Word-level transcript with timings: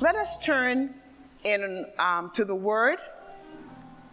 Let 0.00 0.16
us 0.16 0.42
turn 0.42 0.94
in 1.44 1.84
um, 1.98 2.30
to 2.32 2.46
the 2.46 2.54
Word, 2.54 2.96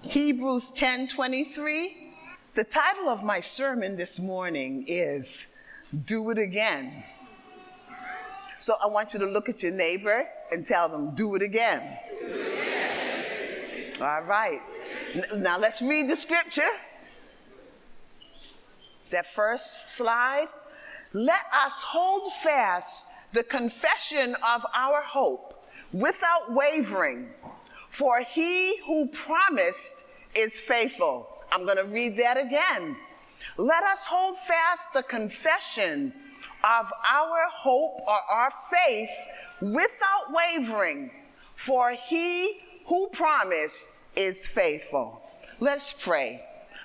Hebrews 0.02 0.72
10 0.72 1.08
23. 1.08 2.12
The 2.56 2.66
title 2.66 3.08
of 3.08 3.24
my 3.24 3.40
sermon 3.40 3.96
this 3.96 4.20
morning 4.20 4.84
is 4.86 5.56
Do 6.04 6.30
It 6.32 6.40
Again. 6.40 7.06
So 8.60 8.74
I 8.84 8.88
want 8.88 9.14
you 9.14 9.22
to 9.22 9.28
look 9.28 9.48
at 9.48 9.64
your 9.64 9.72
neighbor 9.72 10.26
and 10.52 10.66
tell 10.66 10.90
them, 10.90 11.12
Do 11.12 11.36
it 11.36 11.42
again. 11.42 11.82
All 14.02 14.24
right. 14.24 14.60
Now 15.38 15.58
let's 15.58 15.82
read 15.82 16.10
the 16.10 16.18
scripture. 16.18 16.70
That 19.12 19.34
first 19.34 19.92
slide. 19.92 20.50
Let 21.14 21.46
us 21.54 21.82
hold 21.82 22.34
fast 22.44 23.32
the 23.32 23.44
confession 23.44 24.36
of 24.46 24.66
our 24.76 25.02
hope 25.02 25.57
without 25.94 26.52
wavering, 26.52 27.30
for 27.90 28.22
he 28.22 28.78
who 28.86 29.08
promised 29.08 30.16
is 30.36 30.60
faithful. 30.60 31.30
I'm 31.52 31.66
going 31.66 31.78
to 31.78 31.86
read 31.86 32.18
that 32.18 32.38
again. 32.38 32.96
Let 33.58 33.84
us 33.84 34.06
hold 34.06 34.38
fast 34.38 34.94
the 34.94 35.04
confession 35.04 36.14
of 36.64 36.92
our 37.08 37.48
hope 37.52 38.02
or 38.06 38.20
our 38.30 38.52
faith 38.72 39.10
without 39.62 40.32
wavering, 40.32 41.12
for 41.56 41.92
he 41.92 42.60
who 42.86 43.08
promised 43.14 44.08
is 44.16 44.46
faithful. 44.46 45.22
Let's 45.60 45.92
pray. 45.94 46.42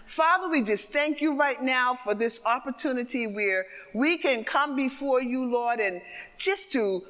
Father, 0.06 0.48
we 0.48 0.62
just 0.62 0.90
thank 0.90 1.20
you 1.20 1.36
right 1.36 1.62
now 1.62 1.94
for 1.94 2.14
this 2.14 2.44
opportunity 2.44 3.26
where 3.26 3.66
we 3.94 4.18
can 4.18 4.44
come 4.44 4.76
before 4.76 5.22
you, 5.22 5.50
Lord, 5.50 5.80
and 5.80 6.02
just 6.38 6.72
to 6.72 7.02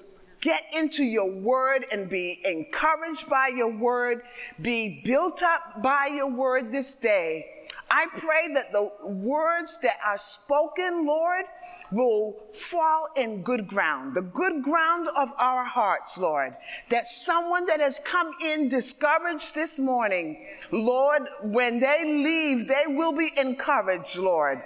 get 0.42 0.64
into 0.76 1.04
your 1.04 1.30
word 1.30 1.86
and 1.90 2.10
be 2.10 2.40
encouraged 2.44 3.30
by 3.30 3.48
your 3.48 3.74
word, 3.74 4.22
be 4.60 5.00
built 5.04 5.42
up 5.42 5.80
by 5.82 6.10
your 6.14 6.30
word 6.30 6.70
this 6.70 6.96
day. 6.96 7.46
I 7.90 8.06
pray 8.18 8.52
that 8.54 8.72
the 8.72 8.90
words 9.06 9.78
that 9.80 9.96
are 10.04 10.18
spoken, 10.18 11.06
Lord, 11.06 11.44
will 11.92 12.36
fall 12.54 13.06
in 13.16 13.42
good 13.42 13.66
ground, 13.68 14.14
the 14.14 14.22
good 14.22 14.62
ground 14.64 15.08
of 15.16 15.32
our 15.38 15.64
hearts, 15.64 16.18
Lord. 16.18 16.56
That 16.88 17.06
someone 17.06 17.66
that 17.66 17.80
has 17.80 18.00
come 18.00 18.32
in 18.42 18.68
discouraged 18.68 19.54
this 19.54 19.78
morning, 19.78 20.44
Lord, 20.70 21.28
when 21.42 21.80
they 21.80 22.02
leave, 22.04 22.66
they 22.66 22.96
will 22.96 23.12
be 23.12 23.28
encouraged, 23.36 24.16
Lord, 24.16 24.62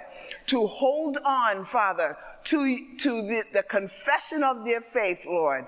to 0.47 0.65
hold 0.65 1.17
on, 1.25 1.65
Father, 1.65 2.17
to, 2.47 2.97
to 2.99 3.21
the, 3.23 3.43
the 3.53 3.63
confession 3.63 4.43
of 4.43 4.65
their 4.65 4.81
faith, 4.81 5.25
Lord. 5.25 5.67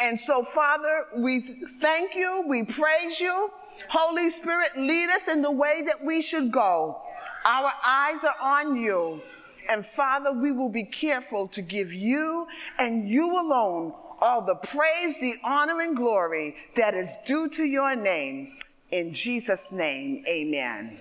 And 0.00 0.18
so, 0.18 0.42
Father, 0.42 1.06
we 1.16 1.40
thank 1.40 2.14
you, 2.14 2.44
we 2.48 2.64
praise 2.64 3.20
you. 3.20 3.50
Holy 3.88 4.30
Spirit, 4.30 4.76
lead 4.76 5.10
us 5.10 5.28
in 5.28 5.42
the 5.42 5.50
way 5.50 5.82
that 5.84 5.96
we 6.06 6.22
should 6.22 6.52
go. 6.52 7.02
Our 7.44 7.72
eyes 7.84 8.24
are 8.24 8.36
on 8.40 8.76
you. 8.76 9.20
And 9.68 9.84
Father, 9.84 10.32
we 10.32 10.52
will 10.52 10.68
be 10.68 10.84
careful 10.84 11.48
to 11.48 11.62
give 11.62 11.92
you 11.92 12.46
and 12.78 13.08
you 13.08 13.32
alone 13.32 13.92
all 14.20 14.42
the 14.42 14.54
praise, 14.54 15.18
the 15.18 15.34
honor, 15.44 15.80
and 15.80 15.96
glory 15.96 16.56
that 16.76 16.94
is 16.94 17.16
due 17.26 17.48
to 17.48 17.64
your 17.64 17.96
name. 17.96 18.56
In 18.90 19.14
Jesus' 19.14 19.72
name, 19.72 20.24
amen. 20.28 20.98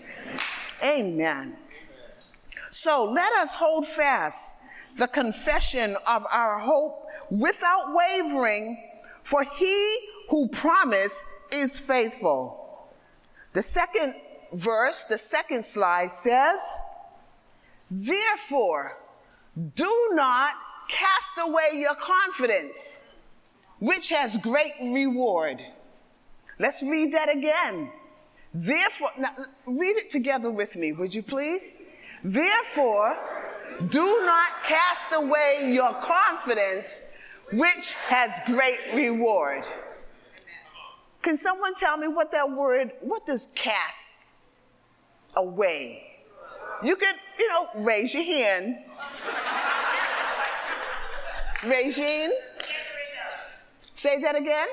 Amen. 0.83 1.57
So 2.69 3.05
let 3.11 3.33
us 3.33 3.55
hold 3.55 3.87
fast 3.87 4.58
the 4.99 5.07
confession 5.07 5.95
of 6.05 6.25
our 6.29 6.59
hope 6.59 7.07
without 7.31 7.93
wavering, 7.93 8.77
for 9.23 9.43
he 9.43 9.97
who 10.29 10.49
promised 10.49 11.55
is 11.55 11.79
faithful. 11.79 12.89
The 13.53 13.61
second 13.61 14.13
verse, 14.53 15.05
the 15.05 15.17
second 15.17 15.65
slide 15.65 16.11
says, 16.11 16.59
Therefore, 17.89 18.97
do 19.75 20.09
not 20.11 20.53
cast 20.89 21.47
away 21.47 21.79
your 21.79 21.95
confidence, 21.95 23.07
which 23.79 24.09
has 24.09 24.35
great 24.37 24.73
reward. 24.81 25.61
Let's 26.59 26.83
read 26.83 27.13
that 27.13 27.33
again. 27.33 27.89
Therefore, 28.53 29.11
now 29.17 29.33
read 29.65 29.95
it 29.95 30.11
together 30.11 30.51
with 30.51 30.75
me, 30.75 30.91
would 30.91 31.15
you 31.15 31.23
please? 31.23 31.89
Therefore, 32.23 33.15
do 33.89 34.23
not 34.25 34.51
cast 34.65 35.13
away 35.13 35.71
your 35.73 35.93
confidence, 36.01 37.13
which 37.51 37.93
has 38.07 38.39
great 38.45 38.79
reward. 38.93 39.63
Can 41.21 41.37
someone 41.37 41.75
tell 41.75 41.97
me 41.97 42.07
what 42.07 42.31
that 42.31 42.49
word, 42.49 42.91
what 43.01 43.25
does 43.25 43.47
cast 43.55 44.43
away? 45.35 46.05
You 46.83 46.95
could, 46.95 47.15
you 47.37 47.49
know, 47.49 47.85
raise 47.85 48.13
your 48.13 48.23
hand. 48.23 48.75
Regine? 51.63 52.31
Say 53.93 54.21
that 54.21 54.35
again. 54.35 54.67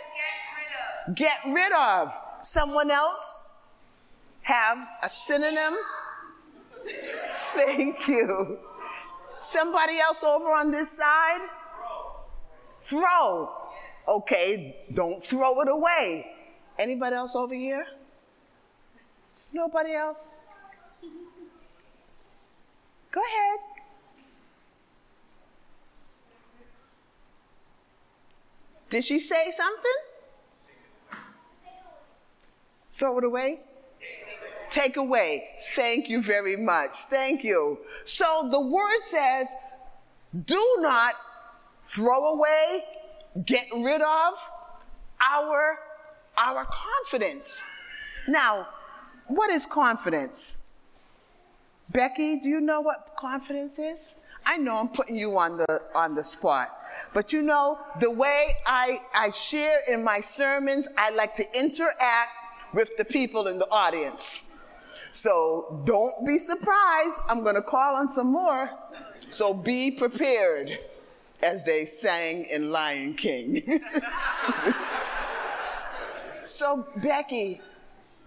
Get 1.15 1.37
rid 1.47 1.73
of. 1.73 2.15
Someone 2.43 2.91
else 2.93 3.77
have 4.43 4.79
a 5.03 5.09
synonym? 5.09 5.75
Thank 7.29 8.07
you. 8.07 8.59
Somebody 9.47 10.01
else 10.01 10.25
over 10.25 10.49
on 10.49 10.73
this 10.73 10.91
side? 10.91 11.41
Throw. 12.81 13.49
Okay, 14.09 14.75
don't 14.93 15.23
throw 15.23 15.61
it 15.61 15.69
away. 15.69 16.27
Anybody 16.77 17.15
else 17.15 17.37
over 17.37 17.55
here? 17.55 17.87
Nobody 19.53 19.93
else? 19.95 20.35
Go 23.13 23.21
ahead. 23.21 23.61
Did 28.91 29.05
she 29.05 29.21
say 29.21 29.53
something? 29.53 29.99
Throw 32.95 33.19
it 33.19 33.25
away? 33.25 33.61
Take 34.77 34.99
away. 34.99 35.43
Thank 35.75 36.11
you 36.11 36.21
very 36.21 36.55
much. 36.55 36.91
Thank 37.09 37.43
you. 37.43 37.79
So 38.05 38.49
the 38.51 38.61
word 38.61 39.01
says, 39.01 39.49
do 40.45 40.63
not 40.81 41.15
throw 41.83 42.35
away, 42.35 42.83
get 43.47 43.65
rid 43.75 44.03
of 44.03 44.35
our, 45.19 45.79
our 46.37 46.67
confidence. 46.67 47.63
Now, 48.29 48.67
what 49.29 49.51
is 49.51 49.65
confidence? 49.65 50.91
Becky, 51.89 52.39
do 52.39 52.51
you 52.51 52.61
know 52.61 52.83
what 52.83 53.15
confidence 53.19 53.79
is? 53.79 54.17
I 54.45 54.59
know 54.59 54.77
I'm 54.77 54.89
putting 54.89 55.17
you 55.17 55.39
on 55.39 55.57
the 55.57 55.81
on 55.95 56.15
the 56.15 56.23
spot. 56.23 56.69
But 57.15 57.33
you 57.33 57.41
know, 57.41 57.79
the 58.01 58.11
way 58.11 58.49
I, 58.67 58.99
I 59.15 59.31
share 59.31 59.79
in 59.89 60.05
my 60.05 60.21
sermons, 60.21 60.87
I 60.99 61.11
like 61.11 61.33
to 61.37 61.45
interact 61.59 62.31
with 62.75 62.91
the 62.99 63.07
people 63.07 63.47
in 63.47 63.59
the 63.59 63.69
audience. 63.71 64.46
So 65.17 65.81
don't 65.87 66.27
be 66.27 66.37
surprised. 66.37 67.21
I'm 67.31 67.43
going 67.43 67.55
to 67.55 67.63
call 67.63 67.97
on 67.97 68.11
some 68.11 68.31
more. 68.31 68.71
So 69.31 69.55
be 69.55 69.93
prepared, 69.93 70.79
as 71.43 71.65
they 71.65 71.87
sang 71.87 72.45
in 72.45 72.71
Lion 72.71 73.15
King. 73.15 73.81
so, 76.45 76.85
Becky, 76.97 77.63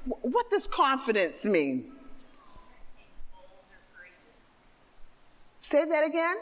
what 0.06 0.50
does 0.50 0.66
confidence 0.66 1.46
mean? 1.46 1.92
Say 5.62 5.86
that 5.86 6.04
again. 6.04 6.38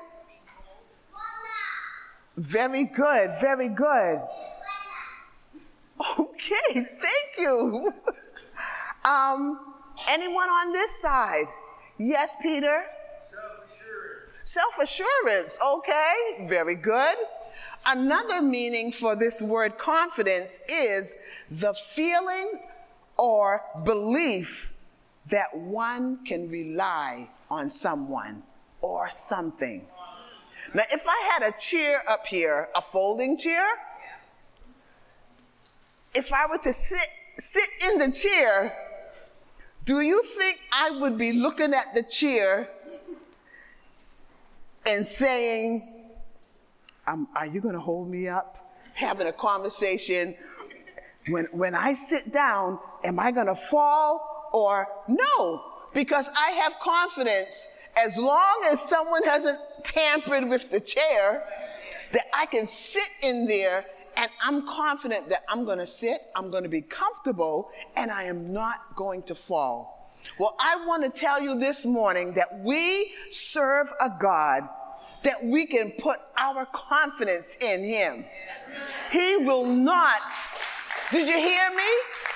Very 2.37 2.85
good, 2.85 3.31
very 3.41 3.67
good. 3.67 4.21
Okay, 6.17 6.73
thank 6.73 7.37
you. 7.37 7.93
Um, 9.05 9.66
anyone 10.09 10.49
on 10.49 10.71
this 10.71 11.01
side? 11.01 11.45
Yes, 11.97 12.35
Peter? 12.41 12.83
Self 13.21 13.43
assurance. 13.65 14.43
Self-assurance. 14.43 15.57
Okay, 15.65 16.47
very 16.47 16.75
good. 16.75 17.15
another 17.85 18.41
meaning 18.41 18.91
for 18.91 19.15
this 19.15 19.41
word 19.41 19.77
confidence 19.77 20.59
is 20.69 21.47
the 21.51 21.73
feeling 21.95 22.59
or 23.17 23.61
belief 23.85 24.73
that 25.27 25.55
one 25.57 26.23
can 26.25 26.49
rely 26.49 27.27
on 27.49 27.71
someone 27.71 28.43
or 28.81 29.09
something. 29.09 29.85
Now, 30.73 30.83
if 30.91 31.05
I 31.07 31.31
had 31.33 31.49
a 31.53 31.57
chair 31.59 32.01
up 32.09 32.25
here, 32.27 32.67
a 32.75 32.81
folding 32.81 33.37
chair, 33.37 33.65
if 36.13 36.33
I 36.33 36.45
were 36.49 36.57
to 36.59 36.73
sit, 36.73 37.07
sit 37.37 37.69
in 37.89 37.99
the 37.99 38.11
chair, 38.11 38.73
do 39.87 40.01
you 40.01 40.21
think 40.21 40.59
I 40.71 40.91
would 40.91 41.17
be 41.17 41.31
looking 41.31 41.73
at 41.73 41.95
the 41.95 42.03
chair 42.03 42.67
and 44.85 45.07
saying, 45.07 45.81
um, 47.07 47.29
Are 47.33 47.45
you 47.45 47.61
going 47.61 47.73
to 47.73 47.79
hold 47.79 48.09
me 48.09 48.27
up? 48.27 48.69
Having 48.93 49.27
a 49.27 49.33
conversation. 49.33 50.35
When, 51.29 51.45
when 51.53 51.73
I 51.73 51.93
sit 51.93 52.33
down, 52.33 52.79
am 53.05 53.17
I 53.17 53.31
going 53.31 53.47
to 53.47 53.55
fall 53.55 54.49
or 54.51 54.87
no? 55.07 55.63
Because 55.93 56.29
I 56.37 56.51
have 56.51 56.73
confidence 56.81 57.77
as 57.97 58.17
long 58.17 58.65
as 58.69 58.81
someone 58.81 59.23
hasn't 59.23 59.59
tampered 59.85 60.49
with 60.49 60.69
the 60.69 60.81
chair, 60.81 61.47
that 62.11 62.25
I 62.33 62.45
can 62.45 62.67
sit 62.67 63.09
in 63.21 63.47
there 63.47 63.85
and 64.17 64.31
I'm 64.43 64.67
confident 64.67 65.29
that 65.29 65.41
I'm 65.47 65.63
going 65.63 65.77
to 65.77 65.87
sit, 65.87 66.21
I'm 66.35 66.49
going 66.49 66.63
to 66.63 66.69
be 66.69 66.81
comfortable, 66.81 67.69
and 67.95 68.09
I 68.09 68.23
am 68.23 68.51
not 68.51 68.95
going 68.95 69.21
to 69.23 69.35
fall. 69.35 70.11
Well, 70.39 70.55
I 70.59 70.85
want 70.85 71.03
to 71.03 71.09
tell 71.09 71.39
you 71.39 71.57
this 71.59 71.85
morning 71.85 72.33
that 72.33 72.59
we 72.59 73.11
serve 73.31 73.87
a 74.01 74.09
God 74.19 74.67
that 75.23 75.43
we 75.43 75.67
can 75.67 75.93
put 75.99 76.17
our 76.37 76.65
confidence 76.67 77.57
in 77.61 77.83
Him. 77.83 78.25
He 79.11 79.37
will 79.37 79.67
not, 79.67 80.21
did 81.11 81.27
you 81.27 81.37
hear 81.37 81.69
me? 81.75 81.83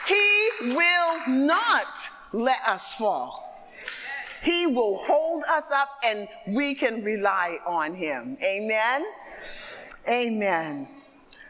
He 0.08 0.76
will 0.76 1.28
not 1.28 1.86
let 2.32 2.60
us 2.68 2.94
fall. 2.94 3.68
He 4.44 4.68
will 4.68 4.98
hold 5.04 5.44
us 5.52 5.72
up 5.72 5.90
and 6.04 6.28
we 6.48 6.76
can 6.76 7.04
rely 7.04 7.60
on 7.66 7.96
Him. 7.96 8.38
Amen? 8.44 9.04
Amen. 10.08 11.01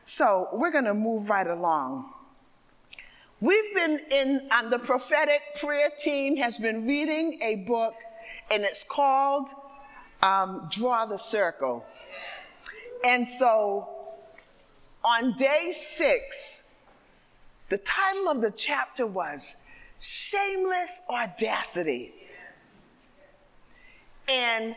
So 0.06 0.50
we're 0.52 0.72
going 0.72 0.86
to 0.86 0.94
move 0.94 1.30
right 1.30 1.48
along. 1.48 2.12
We've 3.40 3.74
been 3.74 4.00
in, 4.12 4.48
and 4.52 4.72
the 4.72 4.80
prophetic 4.80 5.42
prayer 5.60 5.90
team 6.00 6.38
has 6.38 6.58
been 6.58 6.86
reading 6.86 7.40
a 7.42 7.64
book, 7.68 7.96
and 8.52 8.64
it's 8.64 8.84
called 8.84 9.50
um, 10.22 10.70
Draw 10.72 11.08
the 11.08 11.18
Circle. 11.18 11.86
And 13.04 13.28
so 13.28 13.90
on 15.04 15.34
day 15.38 15.72
six, 15.74 16.84
the 17.70 17.80
title 17.80 18.30
of 18.30 18.42
the 18.42 18.52
chapter 18.52 19.08
was 19.08 19.66
Shameless 20.00 21.08
Audacity. 21.10 22.14
And 24.28 24.76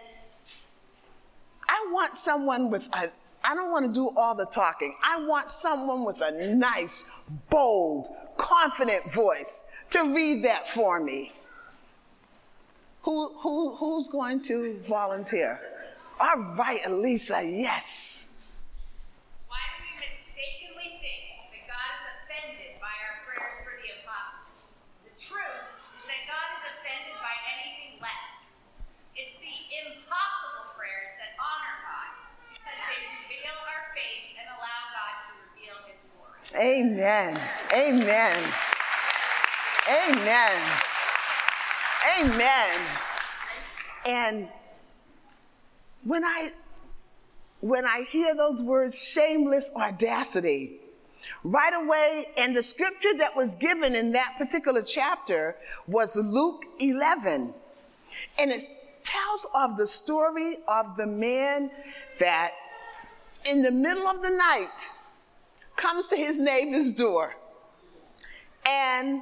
I 1.69 1.89
want 1.93 2.17
someone 2.17 2.71
with 2.71 2.87
a, 2.93 3.11
I 3.45 3.55
don't 3.55 3.71
want 3.71 3.87
to 3.87 3.93
do 3.93 4.11
all 4.17 4.35
the 4.35 4.47
talking. 4.47 4.97
I 5.05 5.25
want 5.27 5.51
someone 5.51 6.05
with 6.05 6.21
a 6.23 6.55
nice, 6.55 7.11
bold, 7.51 8.07
confident 8.39 9.13
voice 9.13 9.87
to 9.91 10.15
read 10.15 10.45
that 10.45 10.71
for 10.71 10.99
me. 10.99 11.33
Who, 13.03 13.29
who, 13.35 13.77
who's 13.77 14.09
going 14.09 14.43
to 14.45 14.81
volunteer? 14.89 15.61
All 16.19 16.39
right, 16.57 16.81
Elisa, 16.87 17.43
yes. 17.43 18.14
Amen. 36.61 37.41
Amen. 37.77 38.53
Amen. 40.09 40.63
Amen. 42.21 42.81
And 44.07 44.49
when 46.05 46.25
I 46.25 46.51
when 47.61 47.87
I 47.87 48.05
hear 48.11 48.35
those 48.35 48.63
words 48.63 48.97
shameless 48.97 49.75
audacity, 49.77 50.81
right 51.45 51.73
away, 51.83 52.27
and 52.37 52.55
the 52.55 52.63
scripture 52.63 53.17
that 53.19 53.35
was 53.35 53.55
given 53.55 53.95
in 53.95 54.13
that 54.13 54.35
particular 54.39 54.83
chapter 54.83 55.57
was 55.87 56.17
Luke 56.17 56.63
11. 56.81 57.53
And 58.39 58.51
it 58.51 58.63
tells 59.05 59.47
of 59.55 59.77
the 59.77 59.87
story 59.87 60.57
of 60.69 60.97
the 60.97 61.07
man 61.07 61.71
that 62.21 62.53
in 63.51 63.63
the 63.63 63.71
middle 63.71 64.07
of 64.07 64.23
the 64.23 64.31
night 64.31 64.91
comes 65.77 66.07
to 66.09 66.17
his 66.17 66.39
neighbor's 66.39 66.93
door. 66.93 67.35
And 68.67 69.21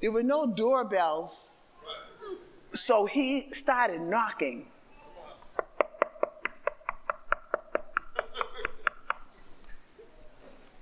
there 0.00 0.12
were 0.12 0.22
no 0.22 0.46
doorbells, 0.46 1.66
so 2.72 3.06
he 3.06 3.52
started 3.52 4.00
knocking. 4.00 4.66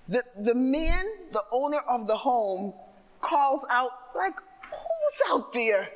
The, 0.08 0.22
the 0.38 0.54
man, 0.54 1.04
the 1.32 1.42
owner 1.50 1.80
of 1.88 2.06
the 2.06 2.16
home, 2.16 2.72
calls 3.20 3.66
out, 3.70 3.90
like, 4.14 4.34
who's 4.70 5.20
out 5.32 5.52
there? 5.52 5.88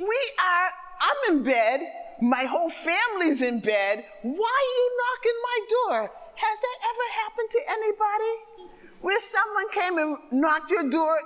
We 0.00 0.18
are, 0.42 0.70
I'm 1.00 1.36
in 1.36 1.44
bed, 1.44 1.80
my 2.20 2.44
whole 2.44 2.70
family's 2.70 3.40
in 3.40 3.60
bed. 3.60 4.04
Why 4.22 4.32
are 4.32 4.72
you 4.76 4.90
knocking 4.98 5.38
my 5.42 5.58
door? 5.70 6.23
Has 6.36 6.60
that 6.60 6.76
ever 6.82 7.22
happened 7.22 7.50
to 7.50 7.60
anybody? 7.70 8.72
Where 9.00 9.20
someone 9.20 9.68
came 9.70 9.98
and 9.98 10.40
knocked 10.40 10.70
your 10.70 10.90
door 10.90 11.16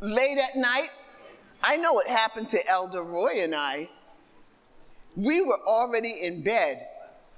late 0.00 0.38
at 0.38 0.56
night? 0.56 0.88
I 1.62 1.76
know 1.76 1.98
it 1.98 2.06
happened 2.06 2.48
to 2.50 2.68
Elder 2.68 3.02
Roy 3.02 3.42
and 3.42 3.54
I. 3.54 3.88
We 5.16 5.40
were 5.40 5.58
already 5.66 6.22
in 6.22 6.44
bed, 6.44 6.78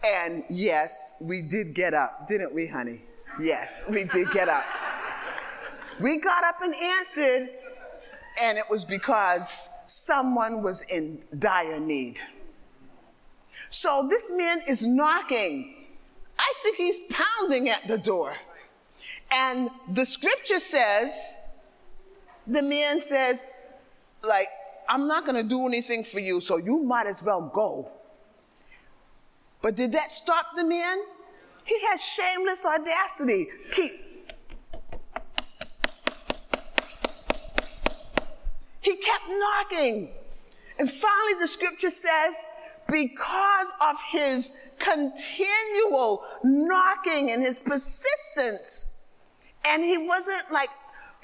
and 0.04 0.44
yes, 0.50 1.24
we 1.28 1.42
did 1.42 1.74
get 1.74 1.94
up, 1.94 2.26
didn't 2.26 2.52
we, 2.52 2.66
honey? 2.66 3.00
Yes, 3.40 3.88
we 3.90 4.04
did 4.04 4.30
get 4.32 4.48
up. 4.48 4.64
we 6.00 6.20
got 6.20 6.42
up 6.44 6.60
and 6.60 6.74
answered, 6.74 7.48
and 8.42 8.58
it 8.58 8.64
was 8.68 8.84
because 8.84 9.68
someone 9.86 10.62
was 10.62 10.82
in 10.90 11.22
dire 11.38 11.78
need. 11.78 12.20
So 13.70 14.06
this 14.10 14.36
man 14.36 14.60
is 14.66 14.82
knocking 14.82 15.77
I 16.38 16.52
think 16.62 16.76
he's 16.76 17.00
pounding 17.10 17.68
at 17.68 17.86
the 17.88 17.98
door. 17.98 18.34
And 19.32 19.68
the 19.92 20.06
scripture 20.06 20.60
says, 20.60 21.10
the 22.46 22.62
man 22.62 23.00
says, 23.00 23.44
like, 24.22 24.48
I'm 24.88 25.06
not 25.06 25.26
going 25.26 25.36
to 25.36 25.48
do 25.48 25.66
anything 25.66 26.04
for 26.04 26.18
you, 26.18 26.40
so 26.40 26.56
you 26.56 26.80
might 26.82 27.06
as 27.06 27.22
well 27.22 27.50
go. 27.52 27.92
But 29.60 29.76
did 29.76 29.92
that 29.92 30.10
stop 30.10 30.46
the 30.56 30.64
man? 30.64 30.98
He 31.64 31.78
had 31.86 32.00
shameless 32.00 32.64
audacity. 32.64 33.46
Keep. 33.72 33.90
He 38.80 38.96
kept 38.96 39.24
knocking. 39.28 40.10
And 40.78 40.90
finally, 40.90 41.40
the 41.40 41.48
scripture 41.48 41.90
says, 41.90 42.44
because 42.88 43.72
of 43.82 43.96
his 44.10 44.56
continual 44.78 46.24
knocking 46.44 47.30
and 47.30 47.42
his 47.42 47.60
persistence. 47.60 49.26
And 49.66 49.82
he 49.82 49.98
wasn't 49.98 50.50
like, 50.50 50.68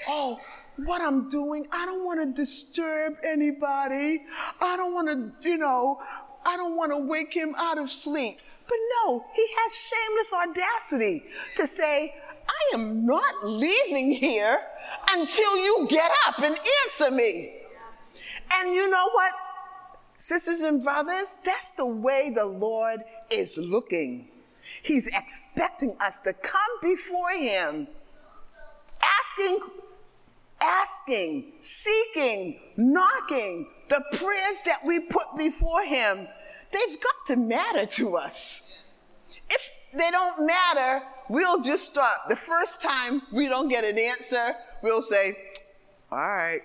oh, 0.08 0.38
what 0.76 1.00
I'm 1.00 1.28
doing, 1.28 1.66
I 1.72 1.86
don't 1.86 2.04
want 2.04 2.20
to 2.20 2.32
disturb 2.32 3.14
anybody. 3.22 4.24
I 4.60 4.76
don't 4.76 4.92
want 4.92 5.08
to, 5.08 5.48
you 5.48 5.56
know, 5.56 6.00
I 6.44 6.56
don't 6.56 6.76
want 6.76 6.92
to 6.92 6.98
wake 6.98 7.32
him 7.32 7.54
out 7.56 7.78
of 7.78 7.90
sleep. 7.90 8.38
But 8.66 8.76
no, 9.04 9.24
he 9.34 9.46
had 9.46 9.72
shameless 9.72 10.34
audacity 10.34 11.24
to 11.56 11.66
say, 11.66 12.14
I 12.48 12.74
am 12.74 13.06
not 13.06 13.46
leaving 13.46 14.12
here 14.12 14.58
until 15.10 15.56
you 15.56 15.86
get 15.88 16.10
up 16.26 16.38
and 16.40 16.56
answer 16.84 17.10
me. 17.10 17.60
And 18.56 18.74
you 18.74 18.90
know 18.90 19.08
what? 19.12 19.32
Sisters 20.24 20.62
and 20.62 20.82
brothers, 20.82 21.36
that's 21.44 21.72
the 21.72 21.84
way 21.84 22.32
the 22.34 22.46
Lord 22.46 23.04
is 23.28 23.58
looking. 23.58 24.26
He's 24.82 25.06
expecting 25.06 25.94
us 26.00 26.20
to 26.20 26.32
come 26.32 26.60
before 26.80 27.32
Him, 27.32 27.86
asking, 29.20 29.58
asking, 30.62 31.52
seeking, 31.60 32.58
knocking. 32.78 33.66
The 33.90 34.02
prayers 34.16 34.62
that 34.64 34.82
we 34.82 35.00
put 35.00 35.26
before 35.36 35.82
Him, 35.82 36.26
they've 36.72 36.98
got 37.02 37.26
to 37.26 37.36
matter 37.36 37.84
to 37.84 38.16
us. 38.16 38.78
If, 39.50 39.60
they 39.92 40.10
don't 40.10 40.46
matter, 40.46 41.02
we'll 41.28 41.60
just 41.60 41.84
stop. 41.84 42.30
The 42.30 42.36
first 42.36 42.80
time 42.80 43.20
we 43.30 43.46
don't 43.46 43.68
get 43.68 43.84
an 43.84 43.98
answer, 43.98 44.54
we'll 44.82 45.02
say, 45.02 45.36
all 46.10 46.18
right, 46.18 46.62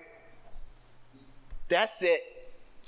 that's 1.68 2.02
it. 2.02 2.22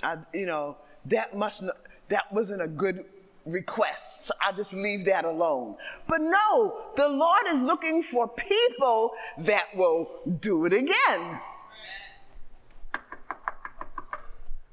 I, 0.03 0.19
you 0.33 0.47
know, 0.47 0.77
that 1.07 1.35
must 1.37 1.63
not, 1.63 1.75
that 2.09 2.33
wasn't 2.33 2.63
a 2.63 2.69
good 2.69 3.05
request. 3.45 4.27
So 4.27 4.35
I'll 4.41 4.55
just 4.55 4.73
leave 4.73 5.05
that 5.07 5.25
alone. 5.25 5.77
But 6.07 6.21
no, 6.21 6.73
the 6.97 7.09
Lord 7.09 7.43
is 7.49 7.63
looking 7.63 8.03
for 8.03 8.29
people 8.29 9.11
that 9.39 9.65
will 9.75 10.21
do 10.41 10.65
it 10.67 10.73
again. 10.73 11.39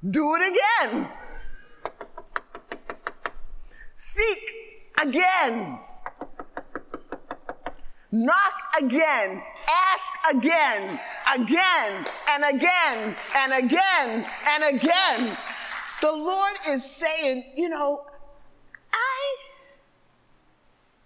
Do 0.08 0.34
it 0.36 0.56
again. 0.82 1.08
Seek 3.94 4.38
again. 5.02 5.78
Knock 8.12 8.52
again. 8.78 9.42
Ask 9.92 10.36
again. 10.36 10.98
Again 11.34 12.06
and 12.32 12.56
again 12.56 13.16
and 13.36 13.64
again 13.64 14.26
and 14.48 14.76
again. 14.76 15.38
The 16.00 16.12
Lord 16.12 16.52
is 16.68 16.84
saying, 16.84 17.44
you 17.56 17.68
know, 17.68 18.04
I, 18.92 19.36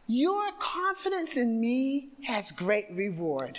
your 0.07 0.51
confidence 0.61 1.37
in 1.37 1.61
me 1.61 2.11
has 2.23 2.53
great 2.53 2.87
reward. 2.93 3.59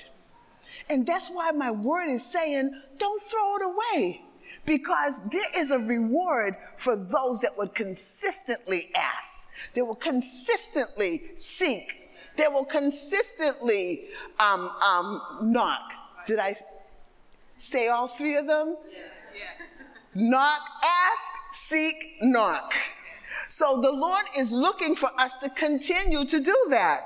And 0.89 1.05
that's 1.05 1.29
why 1.29 1.51
my 1.51 1.71
word 1.71 2.07
is 2.07 2.25
saying, 2.25 2.71
don't 2.97 3.21
throw 3.21 3.57
it 3.57 3.61
away 3.63 4.21
because 4.65 5.29
there 5.29 5.49
is 5.57 5.71
a 5.71 5.79
reward 5.79 6.55
for 6.77 6.95
those 6.95 7.41
that 7.41 7.51
would 7.57 7.73
consistently 7.73 8.91
ask, 8.95 9.53
they 9.73 9.81
will 9.81 9.95
consistently 9.95 11.21
seek, 11.35 12.09
they 12.37 12.47
will 12.47 12.65
consistently 12.65 14.05
um, 14.39 14.69
um, 14.87 15.21
knock. 15.51 15.81
Did 16.25 16.39
I 16.39 16.55
say 17.57 17.87
all 17.87 18.07
three 18.07 18.37
of 18.37 18.47
them? 18.47 18.77
Yes. 18.91 19.01
yes. 19.33 19.67
Knock, 20.13 20.61
ask, 20.83 21.55
seek, 21.55 22.17
knock. 22.21 22.73
So 23.47 23.81
the 23.81 23.91
Lord 23.91 24.23
is 24.37 24.51
looking 24.51 24.95
for 24.95 25.09
us 25.19 25.35
to 25.35 25.49
continue 25.49 26.25
to 26.25 26.39
do 26.39 26.55
that. 26.69 27.01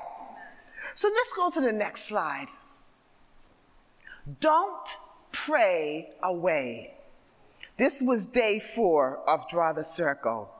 So 0.94 1.08
let's 1.08 1.32
go 1.32 1.50
to 1.50 1.60
the 1.60 1.72
next 1.72 2.04
slide. 2.04 2.48
Don't 4.40 4.88
pray 5.32 6.10
away. 6.22 6.94
This 7.76 8.02
was 8.02 8.26
day 8.26 8.60
four 8.60 9.18
of 9.26 9.48
Draw 9.48 9.72
the 9.72 9.84
Circle. 9.84 10.50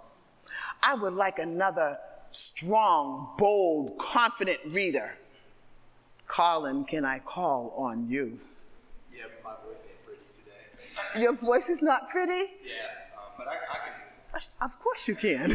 I 0.82 0.94
would 0.94 1.12
like 1.12 1.38
another 1.38 1.98
strong, 2.30 3.34
bold, 3.38 3.98
confident 3.98 4.60
reader. 4.66 5.16
Colin, 6.26 6.84
can 6.84 7.04
I 7.04 7.18
call 7.18 7.74
on 7.76 8.08
you? 8.08 8.40
Yeah, 9.20 9.26
my 9.44 9.52
voice 9.66 9.86
ain't 9.86 10.02
pretty 10.06 10.22
today. 10.32 11.20
Your 11.22 11.34
voice 11.34 11.68
is 11.68 11.82
not 11.82 12.08
pretty? 12.08 12.32
Yeah, 12.64 13.18
um, 13.18 13.32
but 13.36 13.48
I, 13.48 13.52
I 13.52 13.78
can. 13.84 14.40
Of 14.62 14.78
course 14.80 15.08
you 15.08 15.14
can. 15.14 15.54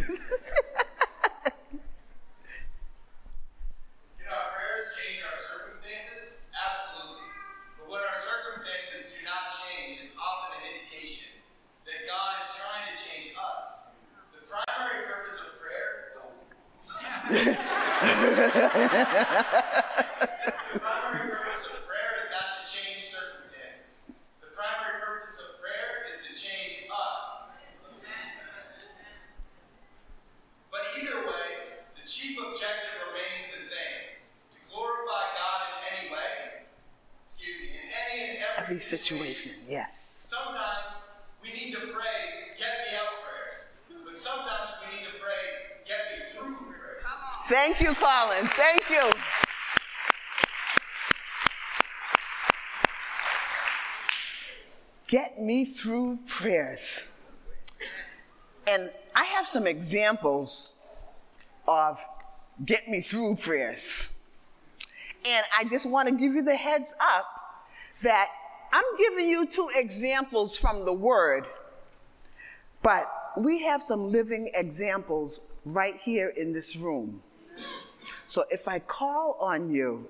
the 17.25 17.41
primary 20.79 21.31
purpose 21.31 21.65
of 21.65 21.81
prayer 21.89 22.13
is 22.21 22.29
not 22.29 22.61
to 22.61 22.63
change 22.69 23.01
circumstances. 23.01 24.05
The 24.39 24.53
primary 24.53 25.01
purpose 25.01 25.41
of 25.41 25.59
prayer 25.59 26.05
is 26.05 26.21
to 26.29 26.31
change 26.37 26.85
us. 26.85 27.49
But 30.69 30.81
either 31.01 31.17
way, 31.25 31.81
the 31.97 32.07
chief 32.07 32.37
objective 32.37 32.93
remains 33.09 33.57
the 33.57 33.61
same 33.61 34.21
to 34.53 34.59
glorify 34.69 35.25
God 35.33 35.59
in 35.65 35.81
any 35.97 36.13
way. 36.13 36.61
Excuse 37.25 37.57
me, 37.57 37.73
in 37.73 37.89
any 37.89 38.37
and 38.37 38.45
every, 38.61 38.77
every 38.77 38.79
situation. 39.05 39.35
situation. 39.35 39.51
Yes. 39.69 40.29
Sometimes 40.29 40.95
we 41.41 41.53
need 41.53 41.73
to 41.73 41.79
pray, 41.79 42.57
get 42.57 42.73
me 42.89 42.97
out 42.97 43.13
prayers. 43.23 44.05
But 44.05 44.17
sometimes 44.17 44.71
we 44.81 44.97
need 44.97 45.05
to 45.05 45.11
pray, 45.21 45.33
get 45.87 45.97
me 46.11 46.33
through 46.33 46.55
prayers. 46.55 47.03
Thank 47.47 47.81
you, 47.81 47.93
Colin. 47.95 48.45
Thank 48.47 48.89
you. 48.89 49.11
Get 55.07 55.39
me 55.39 55.65
through 55.65 56.19
prayers. 56.27 57.21
And 58.67 58.89
I 59.15 59.23
have 59.25 59.47
some 59.47 59.67
examples 59.67 60.97
of 61.67 62.03
get 62.65 62.87
me 62.87 63.01
through 63.01 63.35
prayers. 63.35 64.31
And 65.27 65.45
I 65.57 65.63
just 65.65 65.89
want 65.89 66.09
to 66.09 66.15
give 66.15 66.33
you 66.33 66.41
the 66.41 66.55
heads 66.55 66.95
up 67.01 67.25
that 68.01 68.27
I'm 68.75 68.97
giving 68.97 69.29
you 69.29 69.45
two 69.47 69.69
examples 69.73 70.57
from 70.57 70.83
the 70.83 70.91
Word, 70.91 71.45
but 72.83 73.05
we 73.37 73.63
have 73.63 73.81
some 73.81 74.11
living 74.11 74.49
examples 74.53 75.53
right 75.63 75.95
here 75.95 76.33
in 76.35 76.51
this 76.51 76.75
room. 76.75 77.21
So 78.27 78.43
if 78.51 78.67
I 78.67 78.79
call 78.79 79.37
on 79.39 79.73
you, 79.73 80.09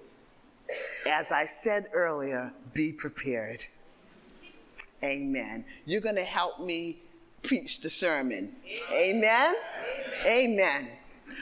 as 1.07 1.31
I 1.31 1.45
said 1.45 1.85
earlier, 1.93 2.51
be 2.73 2.91
prepared. 2.91 3.63
Amen. 5.03 5.63
You're 5.85 6.01
going 6.01 6.15
to 6.15 6.23
help 6.23 6.59
me 6.59 6.97
preach 7.43 7.81
the 7.81 7.89
sermon. 7.91 8.51
Amen? 8.91 9.53
Amen? 10.25 10.89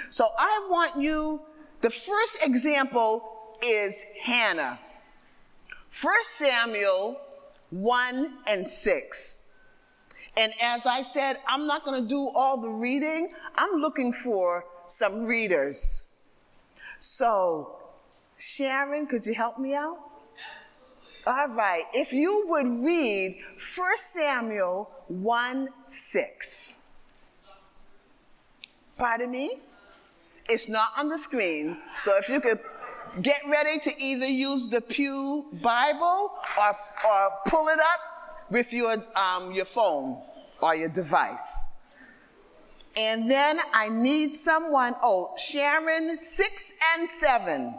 So 0.10 0.25
I 0.38 0.68
want 0.70 1.01
you, 1.01 1.39
the 1.80 1.89
first 1.89 2.39
example 2.44 3.58
is 3.63 4.18
Hannah. 4.22 4.77
1 6.01 6.13
Samuel 6.23 7.19
1 7.69 8.33
and 8.50 8.67
6. 8.67 9.69
And 10.38 10.53
as 10.62 10.85
I 10.85 11.01
said, 11.01 11.38
I'm 11.47 11.67
not 11.67 11.85
going 11.85 12.01
to 12.01 12.07
do 12.07 12.29
all 12.33 12.57
the 12.57 12.69
reading. 12.69 13.29
I'm 13.55 13.79
looking 13.79 14.12
for 14.12 14.63
some 14.88 15.25
readers. 15.25 16.41
So, 16.97 17.75
Sharon, 18.38 19.05
could 19.05 19.25
you 19.25 19.33
help 19.33 19.59
me 19.59 19.75
out? 19.75 19.97
All 21.27 21.47
right. 21.50 21.83
If 21.93 22.12
you 22.12 22.45
would 22.47 22.67
read 22.83 23.38
1 23.75 23.97
Samuel 23.97 24.89
1 25.07 25.69
6. 25.88 26.79
Pardon 28.97 29.31
me? 29.31 29.59
It's 30.50 30.67
not 30.67 30.89
on 30.97 31.09
the 31.09 31.17
screen. 31.17 31.77
So 31.97 32.17
if 32.17 32.27
you 32.29 32.41
could 32.41 32.59
get 33.22 33.41
ready 33.50 33.79
to 33.79 33.91
either 34.01 34.25
use 34.25 34.67
the 34.70 34.82
Pew 34.82 35.46
Bible 35.62 36.32
or, 36.58 36.70
or 36.70 37.29
pull 37.48 37.67
it 37.67 37.79
up 37.79 38.00
with 38.50 38.74
your, 38.74 38.98
um, 39.15 39.51
your 39.51 39.65
phone 39.65 40.22
or 40.62 40.75
your 40.75 40.89
device. 40.89 41.77
And 42.96 43.29
then 43.29 43.58
I 43.74 43.89
need 43.89 44.34
someone, 44.34 44.96
oh, 45.01 45.34
Sharon, 45.38 46.17
six 46.17 46.79
and 46.96 47.10
seven, 47.10 47.75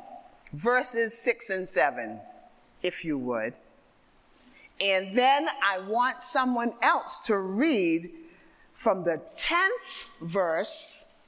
verses 0.52 1.16
six 1.16 1.50
and 1.50 1.68
seven, 1.68 2.20
if 2.82 3.04
you 3.04 3.18
would. 3.18 3.54
And 4.80 5.16
then 5.16 5.46
I 5.64 5.78
want 5.86 6.22
someone 6.22 6.72
else 6.82 7.20
to 7.26 7.38
read 7.38 8.10
from 8.72 9.04
the 9.04 9.22
10th 9.36 10.06
verse 10.20 11.22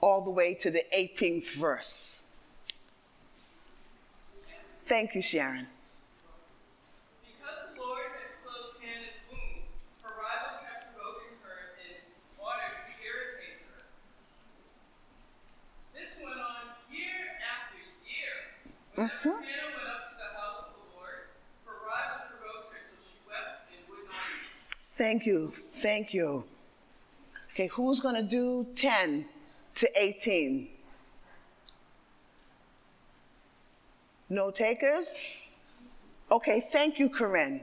all 0.00 0.22
the 0.22 0.30
way 0.30 0.54
to 0.54 0.70
the 0.70 0.82
18th 0.96 1.54
verse. 1.56 2.23
Thank 4.84 5.14
you, 5.14 5.22
Sharon. 5.22 5.66
Mm-hmm. 18.96 19.28
Hannah 19.28 19.40
went 19.74 19.88
up 19.90 20.06
to 20.06 20.14
the 20.16 20.38
house 20.38 20.64
of 20.68 20.74
the 20.78 20.96
Lord. 20.96 21.26
Her 21.66 21.72
rival 21.84 22.30
provoked 22.30 22.72
her 22.72 22.78
till 22.78 23.02
she 23.02 23.18
wept 23.26 23.66
and 23.74 23.82
would 23.90 24.06
not 24.06 24.22
eat. 24.38 24.76
Thank 24.94 25.26
you. 25.26 25.52
Thank 25.82 26.14
you. 26.14 26.44
Okay, 27.52 27.66
who's 27.66 27.98
going 27.98 28.14
to 28.14 28.22
do 28.22 28.64
10 28.76 29.26
to 29.74 30.00
18? 30.00 30.68
No 34.28 34.50
takers? 34.50 35.36
Okay, 36.30 36.66
thank 36.72 36.98
you, 36.98 37.08
Corinne. 37.08 37.60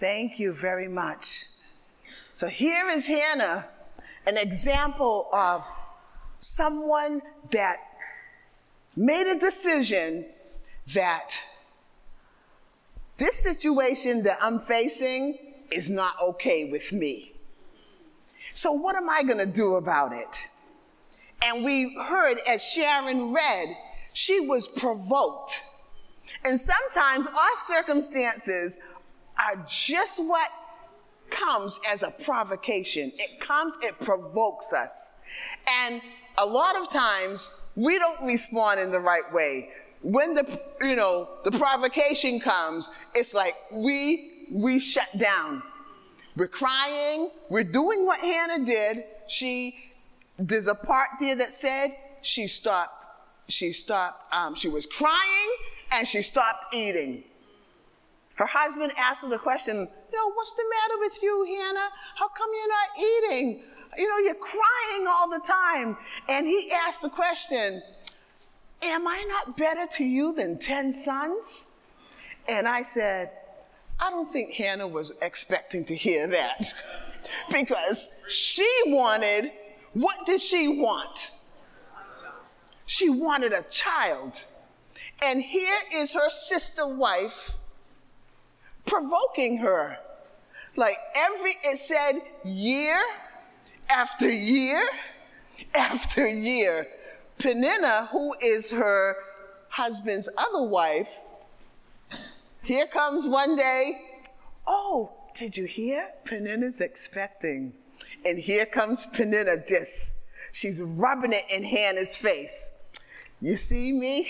Thank 0.00 0.38
you 0.38 0.54
very 0.54 0.88
much. 0.88 1.44
So 2.32 2.48
here 2.48 2.88
is 2.88 3.06
Hannah, 3.06 3.66
an 4.26 4.38
example 4.38 5.28
of 5.30 5.70
someone 6.38 7.20
that 7.50 7.80
made 8.96 9.30
a 9.30 9.38
decision 9.38 10.24
that 10.94 11.34
this 13.18 13.38
situation 13.40 14.22
that 14.22 14.38
I'm 14.40 14.58
facing 14.58 15.36
is 15.70 15.90
not 15.90 16.14
okay 16.22 16.70
with 16.70 16.92
me. 16.92 17.34
So, 18.54 18.72
what 18.72 18.96
am 18.96 19.10
I 19.10 19.22
going 19.22 19.46
to 19.46 19.52
do 19.52 19.74
about 19.74 20.14
it? 20.14 20.48
And 21.44 21.62
we 21.62 21.94
heard 22.08 22.38
as 22.48 22.62
Sharon 22.62 23.34
read, 23.34 23.76
she 24.14 24.40
was 24.40 24.66
provoked. 24.66 25.60
And 26.46 26.58
sometimes 26.58 27.26
our 27.26 27.56
circumstances 27.56 28.99
are 29.40 29.64
just 29.68 30.18
what 30.18 30.48
comes 31.30 31.80
as 31.88 32.02
a 32.02 32.12
provocation. 32.24 33.12
It 33.16 33.40
comes, 33.40 33.76
it 33.82 33.98
provokes 34.00 34.72
us. 34.72 35.24
And 35.84 36.02
a 36.38 36.44
lot 36.44 36.76
of 36.76 36.90
times 36.90 37.62
we 37.76 37.98
don't 37.98 38.24
respond 38.26 38.80
in 38.80 38.90
the 38.90 39.00
right 39.00 39.30
way. 39.32 39.70
When 40.02 40.34
the 40.34 40.60
you 40.80 40.96
know 40.96 41.28
the 41.44 41.52
provocation 41.52 42.40
comes, 42.40 42.90
it's 43.14 43.34
like 43.34 43.54
we 43.70 44.46
we 44.50 44.78
shut 44.78 45.08
down. 45.18 45.62
We're 46.36 46.48
crying. 46.48 47.30
We're 47.50 47.64
doing 47.64 48.06
what 48.06 48.18
Hannah 48.18 48.64
did. 48.64 49.04
She 49.28 49.74
there's 50.38 50.68
a 50.68 50.74
part 50.74 51.08
there 51.20 51.36
that 51.36 51.52
said 51.52 51.90
she 52.22 52.46
stopped. 52.48 53.06
She 53.48 53.72
stopped. 53.72 54.32
Um, 54.32 54.54
she 54.54 54.68
was 54.68 54.86
crying 54.86 55.50
and 55.92 56.08
she 56.08 56.22
stopped 56.22 56.74
eating. 56.74 57.24
Her 58.40 58.46
husband 58.46 58.90
asked 58.96 59.22
her 59.22 59.28
the 59.28 59.36
question, 59.36 59.76
you 59.76 60.16
know, 60.16 60.32
what's 60.32 60.54
the 60.54 60.64
matter 60.70 60.98
with 60.98 61.22
you, 61.22 61.44
Hannah? 61.44 61.90
How 62.16 62.26
come 62.28 62.48
you're 62.54 62.68
not 62.68 62.88
eating? 62.98 63.62
You 63.98 64.08
know, 64.08 64.16
you're 64.16 64.34
crying 64.34 65.06
all 65.06 65.28
the 65.28 65.46
time. 65.46 65.94
And 66.26 66.46
he 66.46 66.72
asked 66.72 67.02
the 67.02 67.10
question, 67.10 67.82
Am 68.80 69.06
I 69.06 69.22
not 69.28 69.58
better 69.58 69.86
to 69.98 70.04
you 70.04 70.32
than 70.32 70.58
10 70.58 70.94
sons? 70.94 71.80
And 72.48 72.66
I 72.66 72.80
said, 72.80 73.30
I 74.00 74.08
don't 74.08 74.32
think 74.32 74.52
Hannah 74.52 74.88
was 74.88 75.12
expecting 75.20 75.84
to 75.84 75.94
hear 75.94 76.26
that 76.28 76.72
because 77.52 78.24
she 78.30 78.66
wanted, 78.86 79.50
what 79.92 80.16
did 80.24 80.40
she 80.40 80.80
want? 80.80 81.30
She 82.86 83.10
wanted 83.10 83.52
a 83.52 83.64
child. 83.64 84.42
And 85.22 85.42
here 85.42 85.78
is 85.94 86.14
her 86.14 86.30
sister 86.30 86.96
wife 86.96 87.52
provoking 88.86 89.58
her. 89.58 89.98
Like 90.76 90.96
every, 91.16 91.56
it 91.64 91.78
said 91.78 92.14
year 92.44 93.00
after 93.88 94.30
year 94.30 94.82
after 95.74 96.26
year. 96.28 96.86
Peninnah, 97.38 98.08
who 98.12 98.34
is 98.40 98.70
her 98.70 99.16
husband's 99.68 100.28
other 100.36 100.62
wife, 100.62 101.08
here 102.62 102.86
comes 102.86 103.26
one 103.26 103.56
day. 103.56 103.92
Oh, 104.66 105.12
did 105.34 105.56
you 105.56 105.64
hear? 105.64 106.08
Peninnah's 106.24 106.80
expecting. 106.80 107.72
And 108.24 108.38
here 108.38 108.66
comes 108.66 109.06
Peninnah 109.06 109.64
just, 109.66 110.26
she's 110.52 110.82
rubbing 110.82 111.32
it 111.32 111.44
in 111.50 111.64
Hannah's 111.64 112.14
face. 112.14 112.92
You 113.40 113.54
see 113.54 113.92
me? 113.92 114.28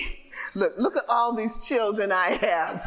Look, 0.54 0.72
look 0.78 0.96
at 0.96 1.02
all 1.08 1.34
these 1.34 1.66
children 1.66 2.12
I 2.12 2.38
have. 2.40 2.80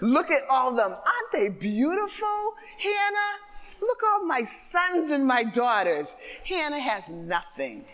Look 0.00 0.30
at 0.30 0.42
all 0.50 0.72
them. 0.72 0.90
Aren't 0.90 1.32
they 1.32 1.48
beautiful, 1.48 2.54
Hannah? 2.78 3.36
Look 3.80 4.02
at 4.02 4.06
all 4.12 4.26
my 4.26 4.42
sons 4.42 5.10
and 5.10 5.26
my 5.26 5.42
daughters. 5.42 6.16
Hannah 6.44 6.78
has 6.78 7.08
nothing. 7.08 7.84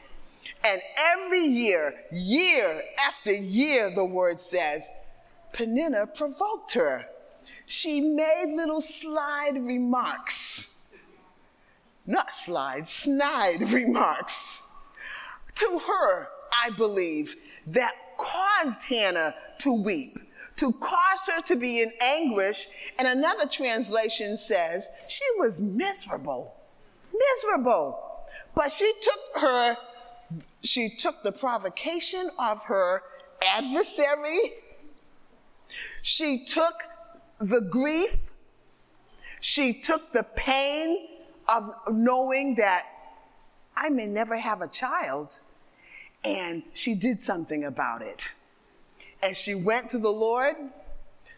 And 0.64 0.80
every 0.98 1.44
year, 1.44 1.94
year 2.12 2.82
after 3.06 3.32
year, 3.32 3.92
the 3.94 4.04
word 4.04 4.40
says, 4.40 4.88
Peninnah 5.52 6.06
provoked 6.06 6.72
her. 6.74 7.06
She 7.66 8.00
made 8.00 8.54
little 8.54 8.80
slide 8.80 9.54
remarks. 9.56 10.94
Not 12.06 12.32
slide, 12.34 12.88
snide 12.88 13.70
remarks 13.70 14.62
to 15.56 15.78
her, 15.78 16.28
I 16.64 16.70
believe, 16.70 17.34
that 17.68 17.94
caused 18.16 18.88
Hannah 18.88 19.34
to 19.60 19.82
weep, 19.82 20.16
to 20.56 20.72
cause 20.80 21.28
her 21.34 21.42
to 21.42 21.56
be 21.56 21.82
in 21.82 21.90
anguish. 22.00 22.92
And 22.98 23.08
another 23.08 23.46
translation 23.46 24.36
says 24.36 24.88
she 25.08 25.24
was 25.38 25.60
miserable, 25.60 26.54
miserable. 27.12 27.98
But 28.54 28.70
she 28.70 28.92
took 29.02 29.42
her 29.42 29.76
she 30.62 30.90
took 30.96 31.22
the 31.22 31.32
provocation 31.32 32.30
of 32.38 32.62
her 32.64 33.02
adversary, 33.44 34.52
she 36.02 36.44
took 36.48 36.74
the 37.38 37.60
grief, 37.70 38.30
she 39.40 39.72
took 39.72 40.12
the 40.12 40.24
pain 40.36 41.08
of 41.48 41.70
knowing 41.90 42.54
that 42.56 42.84
I 43.76 43.88
may 43.88 44.06
never 44.06 44.36
have 44.36 44.60
a 44.60 44.68
child, 44.68 45.40
and 46.24 46.62
she 46.72 46.94
did 46.94 47.20
something 47.20 47.64
about 47.64 48.02
it. 48.02 48.28
And 49.22 49.36
she 49.36 49.54
went 49.54 49.90
to 49.90 49.98
the 49.98 50.12
Lord. 50.12 50.54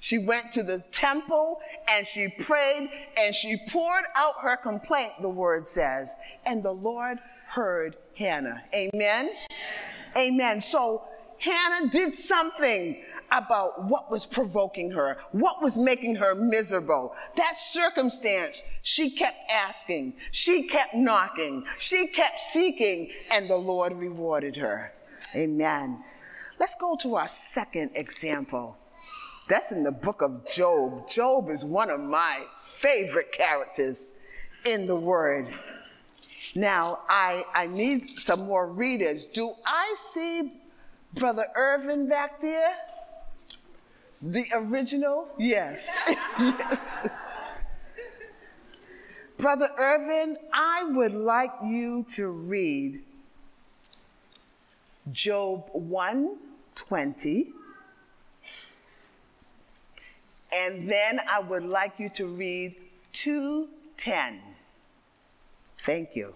She 0.01 0.19
went 0.19 0.53
to 0.53 0.63
the 0.63 0.85
temple 0.93 1.61
and 1.89 2.07
she 2.07 2.29
prayed 2.47 2.91
and 3.17 3.35
she 3.35 3.57
poured 3.71 4.05
out 4.15 4.35
her 4.43 4.57
complaint, 4.57 5.13
the 5.23 5.31
word 5.31 5.67
says. 5.67 6.15
And 6.45 6.63
the 6.63 6.73
Lord 6.73 7.19
heard 7.49 7.97
Hannah. 8.15 8.63
Amen? 8.75 9.31
Amen. 10.17 10.61
So 10.61 11.05
Hannah 11.39 11.91
did 11.91 12.15
something 12.15 13.03
about 13.31 13.85
what 13.85 14.11
was 14.11 14.25
provoking 14.25 14.91
her, 14.91 15.19
what 15.33 15.63
was 15.63 15.77
making 15.77 16.17
her 16.17 16.35
miserable. 16.35 17.15
That 17.37 17.57
circumstance, 17.57 18.63
she 18.83 19.11
kept 19.11 19.37
asking, 19.51 20.15
she 20.31 20.69
kept 20.69 20.95
knocking, 20.95 21.65
she 21.79 22.07
kept 22.09 22.41
seeking, 22.53 23.11
and 23.31 23.49
the 23.49 23.57
Lord 23.57 23.93
rewarded 23.95 24.57
her. 24.57 24.93
Amen. 25.35 26.03
Let's 26.59 26.75
go 26.77 26.97
to 27.03 27.17
our 27.17 27.29
second 27.29 27.91
example. 27.95 28.77
That's 29.49 29.73
in 29.73 29.83
the 29.83 29.93
book 29.93 30.23
of 30.23 30.49
Job. 30.49 31.09
Job 31.09 31.51
is 31.51 31.65
one 31.65 31.91
of 31.91 32.01
my 32.01 32.45
favorite 32.77 33.33
characters 33.33 34.25
in 34.65 34.87
the 34.87 34.99
Word. 34.99 35.49
Now, 36.55 37.01
I, 37.09 37.43
I 37.55 37.67
need 37.67 38.21
some 38.21 38.47
more 38.47 38.69
readers. 38.69 39.27
Do 39.27 39.53
I 39.67 39.95
see 39.99 40.53
Brother 41.15 41.47
Irvin 41.57 42.09
back 42.09 42.41
there? 42.41 42.75
The 44.23 44.47
original? 44.55 45.29
Yes. 45.37 45.91
yes. 46.39 47.09
Brother 49.37 49.69
Irvin, 49.77 50.39
I 50.53 50.85
would 50.85 51.13
like 51.13 51.53
you 51.65 52.05
to 52.11 52.29
read 52.29 53.03
Job 55.13 55.69
120. 55.73 57.53
And 60.53 60.89
then 60.89 61.21
I 61.29 61.41
would 61.41 61.65
like 61.65 61.99
you 61.99 62.09
to 62.11 62.27
read 62.27 62.77
210. 63.13 64.41
Thank 65.79 66.15
you. 66.15 66.35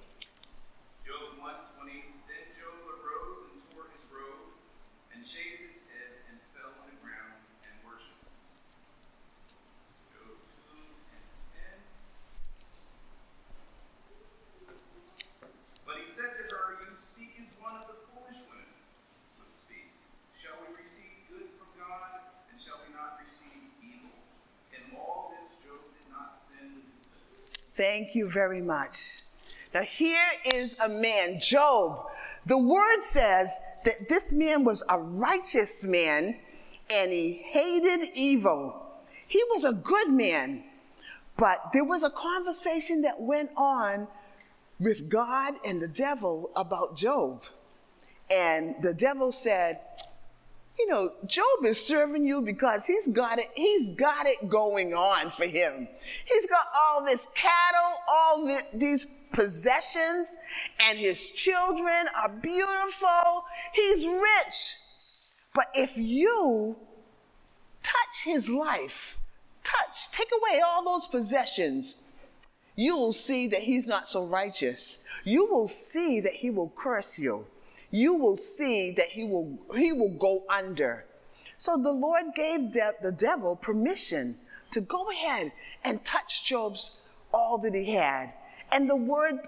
Thank 27.79 28.17
you 28.17 28.29
very 28.29 28.61
much. 28.61 29.21
Now, 29.73 29.83
here 29.83 30.27
is 30.45 30.77
a 30.81 30.89
man, 30.89 31.41
Job. 31.41 32.07
The 32.45 32.59
word 32.59 33.03
says 33.03 33.81
that 33.85 33.95
this 34.09 34.33
man 34.33 34.65
was 34.65 34.85
a 34.91 34.99
righteous 34.99 35.85
man 35.85 36.37
and 36.93 37.13
he 37.13 37.35
hated 37.35 38.09
evil. 38.17 38.99
He 39.29 39.45
was 39.51 39.63
a 39.63 39.73
good 39.73 40.11
man, 40.11 40.65
but 41.37 41.59
there 41.73 41.85
was 41.85 42.03
a 42.03 42.11
conversation 42.11 43.03
that 43.03 43.21
went 43.21 43.51
on 43.57 44.09
with 44.81 45.09
God 45.09 45.55
and 45.65 45.81
the 45.81 45.87
devil 45.87 46.51
about 46.57 46.97
Job. 46.97 47.45
And 48.29 48.75
the 48.83 48.93
devil 48.93 49.31
said, 49.31 49.79
you 50.79 50.87
know, 50.87 51.11
Job 51.27 51.65
is 51.65 51.85
serving 51.85 52.25
you 52.25 52.41
because 52.41 52.87
he's 52.87 53.09
got 53.09 53.39
it, 53.39 53.51
he's 53.55 53.89
got 53.91 54.27
it 54.27 54.49
going 54.49 54.95
on 54.95 55.31
for 55.31 55.45
him. 55.45 55.89
He's 56.25 56.47
got 56.47 56.65
all 56.79 57.05
this 57.05 57.27
cattle, 57.35 57.95
all 58.09 58.45
the, 58.45 58.63
these 58.75 59.07
possessions, 59.33 60.37
and 60.79 60.97
his 60.97 61.33
children 61.33 62.07
are 62.17 62.29
beautiful. 62.29 63.45
He's 63.73 64.07
rich. 64.07 64.77
But 65.55 65.67
if 65.75 65.97
you 65.97 66.77
touch 67.83 68.25
his 68.25 68.49
life, 68.49 69.17
touch, 69.65 70.13
take 70.13 70.31
away 70.33 70.61
all 70.61 70.85
those 70.85 71.09
possessions, 71.09 72.05
you 72.77 72.97
will 72.97 73.13
see 73.13 73.49
that 73.49 73.61
he's 73.61 73.89
not 73.89 74.09
so 74.09 74.27
righteous. 74.27 75.05
You 75.25 75.47
will 75.47 75.67
see 75.67 76.21
that 76.21 76.35
he 76.35 76.51
will 76.51 76.73
curse 76.77 77.19
you 77.19 77.45
you 77.91 78.15
will 78.15 78.37
see 78.37 78.93
that 78.97 79.09
he 79.09 79.25
will, 79.25 79.59
he 79.75 79.93
will 79.93 80.17
go 80.19 80.45
under. 80.49 81.05
So 81.57 81.77
the 81.77 81.93
Lord 81.93 82.27
gave 82.35 82.73
de- 82.73 82.93
the 83.03 83.13
devil 83.13 83.57
permission 83.57 84.37
to 84.73 84.81
go 84.81 85.11
ahead 85.11 85.53
and 85.85 86.05
touch 86.05 86.45
Job's 86.47 87.09
all 87.33 87.59
that 87.59 87.75
he 87.75 87.95
had. 87.95 88.33
And 88.73 88.89
the 88.89 88.97
word 88.97 89.41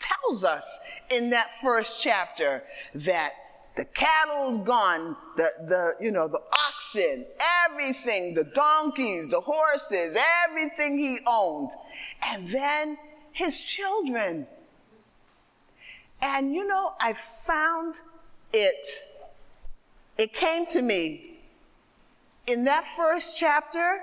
tells 0.00 0.44
us 0.44 0.80
in 1.10 1.30
that 1.30 1.50
first 1.62 2.02
chapter 2.02 2.62
that 2.94 3.32
the 3.76 3.84
cattle's 3.86 4.58
gone, 4.58 5.16
the, 5.36 5.48
the, 5.68 5.92
you 6.00 6.10
know, 6.10 6.28
the 6.28 6.40
oxen, 6.68 7.26
everything, 7.68 8.34
the 8.34 8.44
donkeys, 8.54 9.30
the 9.30 9.40
horses, 9.40 10.16
everything 10.48 10.98
he 10.98 11.18
owned. 11.26 11.70
And 12.22 12.52
then 12.52 12.98
his 13.32 13.60
children 13.62 14.46
and 16.24 16.54
you 16.54 16.66
know, 16.66 16.94
I 16.98 17.12
found 17.12 17.96
it, 18.52 18.74
it 20.16 20.32
came 20.32 20.64
to 20.66 20.80
me 20.80 21.36
in 22.46 22.64
that 22.64 22.84
first 22.96 23.36
chapter, 23.36 24.00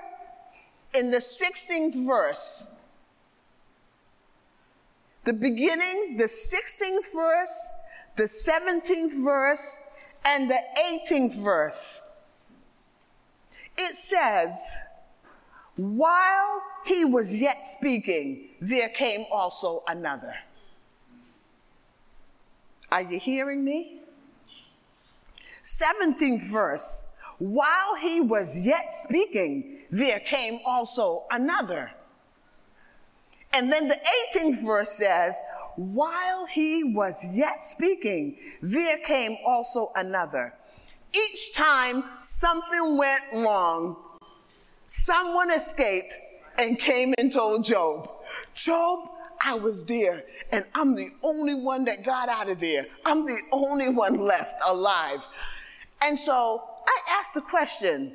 in 0.94 1.10
the 1.10 1.18
16th 1.18 2.06
verse. 2.06 2.84
The 5.24 5.32
beginning, 5.32 6.16
the 6.16 6.24
16th 6.24 7.14
verse, 7.14 7.84
the 8.16 8.24
17th 8.24 9.24
verse, 9.24 9.96
and 10.24 10.48
the 10.48 10.58
18th 10.78 11.42
verse. 11.42 12.20
It 13.76 13.94
says, 13.96 14.76
while 15.76 16.62
he 16.84 17.04
was 17.04 17.36
yet 17.38 17.64
speaking, 17.64 18.48
there 18.60 18.90
came 18.90 19.24
also 19.32 19.82
another. 19.88 20.34
Are 22.92 23.00
you 23.00 23.18
hearing 23.18 23.64
me? 23.64 24.02
17th 25.64 26.52
verse. 26.52 27.18
While 27.38 27.96
he 27.96 28.20
was 28.20 28.66
yet 28.66 28.92
speaking, 28.92 29.78
there 29.90 30.20
came 30.20 30.60
also 30.66 31.24
another. 31.30 31.90
And 33.54 33.72
then 33.72 33.88
the 33.88 33.98
18th 34.36 34.66
verse 34.66 34.90
says, 34.90 35.40
while 35.76 36.44
he 36.44 36.84
was 36.84 37.34
yet 37.34 37.64
speaking, 37.64 38.36
there 38.60 38.98
came 38.98 39.38
also 39.46 39.88
another. 39.96 40.52
Each 41.14 41.54
time 41.54 42.04
something 42.18 42.98
went 42.98 43.22
wrong, 43.32 43.96
someone 44.84 45.50
escaped 45.50 46.12
and 46.58 46.78
came 46.78 47.14
and 47.16 47.32
told 47.32 47.64
Job, 47.64 48.10
Job, 48.54 49.08
I 49.42 49.54
was 49.54 49.86
there 49.86 50.24
and 50.52 50.66
I'm 50.74 50.94
the 50.94 51.10
only 51.22 51.54
one 51.54 51.86
that 51.86 52.04
got 52.04 52.28
out 52.28 52.48
of 52.48 52.60
there. 52.60 52.84
I'm 53.06 53.24
the 53.24 53.40
only 53.52 53.88
one 53.88 54.20
left 54.20 54.54
alive. 54.66 55.24
And 56.02 56.18
so 56.18 56.62
I 56.86 57.18
asked 57.18 57.34
the 57.34 57.40
question 57.40 58.12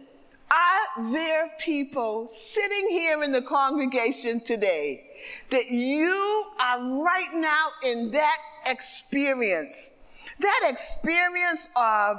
Are 0.52 1.12
there 1.12 1.50
people 1.60 2.28
sitting 2.28 2.90
here 2.90 3.24
in 3.24 3.32
the 3.32 3.42
congregation 3.42 4.40
today 4.40 5.02
that 5.50 5.72
you 5.72 6.46
are 6.60 6.80
right 7.02 7.34
now 7.34 7.70
in 7.84 8.12
that 8.12 8.38
experience? 8.68 10.20
That 10.40 10.70
experience 10.70 11.74
of, 11.76 12.18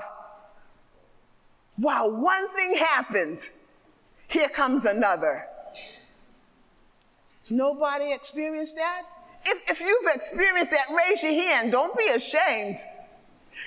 wow, 1.79 2.09
one 2.09 2.49
thing 2.49 2.77
happened, 2.77 3.39
here 4.27 4.49
comes 4.49 4.85
another. 4.85 5.45
Nobody 7.49 8.13
experienced 8.13 8.75
that? 8.75 9.05
If, 9.51 9.71
if 9.71 9.81
you've 9.81 10.15
experienced 10.15 10.73
that, 10.73 10.95
raise 11.09 11.23
your 11.23 11.33
hand. 11.33 11.73
Don't 11.73 11.97
be 11.97 12.07
ashamed. 12.15 12.77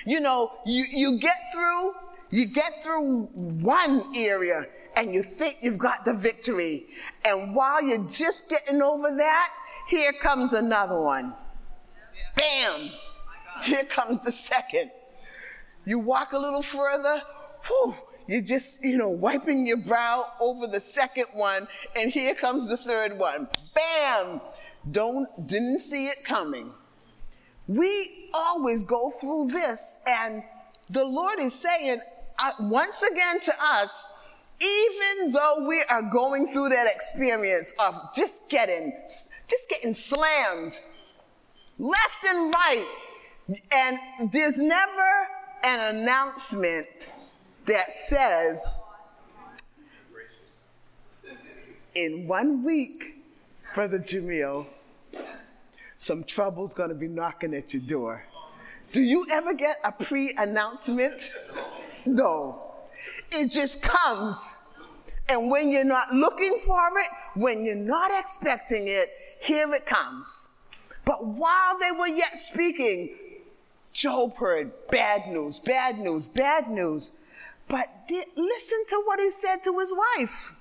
You 0.06 0.20
know, 0.20 0.50
you, 0.64 0.84
you 0.84 1.18
get 1.18 1.36
through, 1.52 1.92
you 2.30 2.46
get 2.46 2.70
through 2.82 3.24
one 3.34 4.12
area 4.16 4.64
and 4.96 5.12
you 5.12 5.22
think 5.22 5.56
you've 5.60 5.78
got 5.78 6.04
the 6.04 6.14
victory. 6.14 6.84
And 7.24 7.54
while 7.54 7.82
you're 7.82 8.08
just 8.08 8.48
getting 8.48 8.80
over 8.80 9.16
that, 9.16 9.48
here 9.88 10.12
comes 10.20 10.52
another 10.52 11.00
one. 11.00 11.34
Bam! 12.36 12.90
Here 13.62 13.84
comes 13.84 14.22
the 14.24 14.32
second. 14.32 14.90
You 15.84 15.98
walk 15.98 16.32
a 16.32 16.38
little 16.38 16.62
further, 16.62 17.20
whew, 17.66 17.94
you're 18.26 18.42
just, 18.42 18.84
you 18.84 18.96
know, 18.96 19.08
wiping 19.08 19.66
your 19.66 19.78
brow 19.78 20.26
over 20.40 20.66
the 20.66 20.80
second 20.80 21.26
one, 21.32 21.66
and 21.96 22.10
here 22.10 22.34
comes 22.34 22.68
the 22.68 22.76
third 22.76 23.18
one. 23.18 23.48
Bam! 23.74 24.40
Don't 24.90 25.46
didn't 25.46 25.80
see 25.80 26.06
it 26.06 26.24
coming. 26.24 26.72
We 27.68 28.30
always 28.34 28.82
go 28.82 29.10
through 29.10 29.48
this, 29.52 30.04
and 30.08 30.42
the 30.90 31.04
Lord 31.04 31.38
is 31.38 31.54
saying 31.54 32.00
uh, 32.38 32.52
once 32.60 33.02
again 33.02 33.40
to 33.40 33.52
us, 33.60 34.26
even 34.60 35.32
though 35.32 35.64
we 35.66 35.82
are 35.88 36.02
going 36.02 36.46
through 36.46 36.70
that 36.70 36.86
experience 36.92 37.74
of 37.80 37.94
just 38.16 38.48
getting, 38.48 38.92
just 39.06 39.68
getting 39.68 39.94
slammed 39.94 40.72
left 41.78 42.24
and 42.28 42.52
right, 42.52 42.86
and 43.72 44.32
there's 44.32 44.58
never 44.58 45.28
an 45.64 45.96
announcement 45.96 46.86
that 47.66 47.88
says, 47.90 48.82
in 51.94 52.26
one 52.26 52.64
week, 52.64 53.11
Brother 53.74 53.98
Jamil, 53.98 54.66
some 55.96 56.24
trouble's 56.24 56.74
gonna 56.74 56.94
be 56.94 57.08
knocking 57.08 57.54
at 57.54 57.72
your 57.72 57.82
door. 57.82 58.24
Do 58.92 59.00
you 59.00 59.26
ever 59.30 59.54
get 59.54 59.76
a 59.82 59.92
pre 59.92 60.34
announcement? 60.36 61.30
No. 62.04 62.74
It 63.30 63.50
just 63.50 63.82
comes. 63.82 64.82
And 65.30 65.50
when 65.50 65.70
you're 65.70 65.84
not 65.84 66.12
looking 66.12 66.58
for 66.66 66.98
it, 66.98 67.06
when 67.34 67.64
you're 67.64 67.74
not 67.74 68.10
expecting 68.18 68.88
it, 68.88 69.08
here 69.40 69.72
it 69.72 69.86
comes. 69.86 70.70
But 71.06 71.24
while 71.24 71.78
they 71.78 71.92
were 71.92 72.08
yet 72.08 72.38
speaking, 72.38 73.08
Job 73.94 74.36
heard 74.36 74.70
bad 74.88 75.28
news, 75.28 75.58
bad 75.58 75.98
news, 75.98 76.28
bad 76.28 76.68
news. 76.68 77.30
But 77.68 77.88
did, 78.06 78.26
listen 78.36 78.84
to 78.88 79.02
what 79.06 79.18
he 79.18 79.30
said 79.30 79.58
to 79.64 79.78
his 79.78 79.94
wife. 80.18 80.60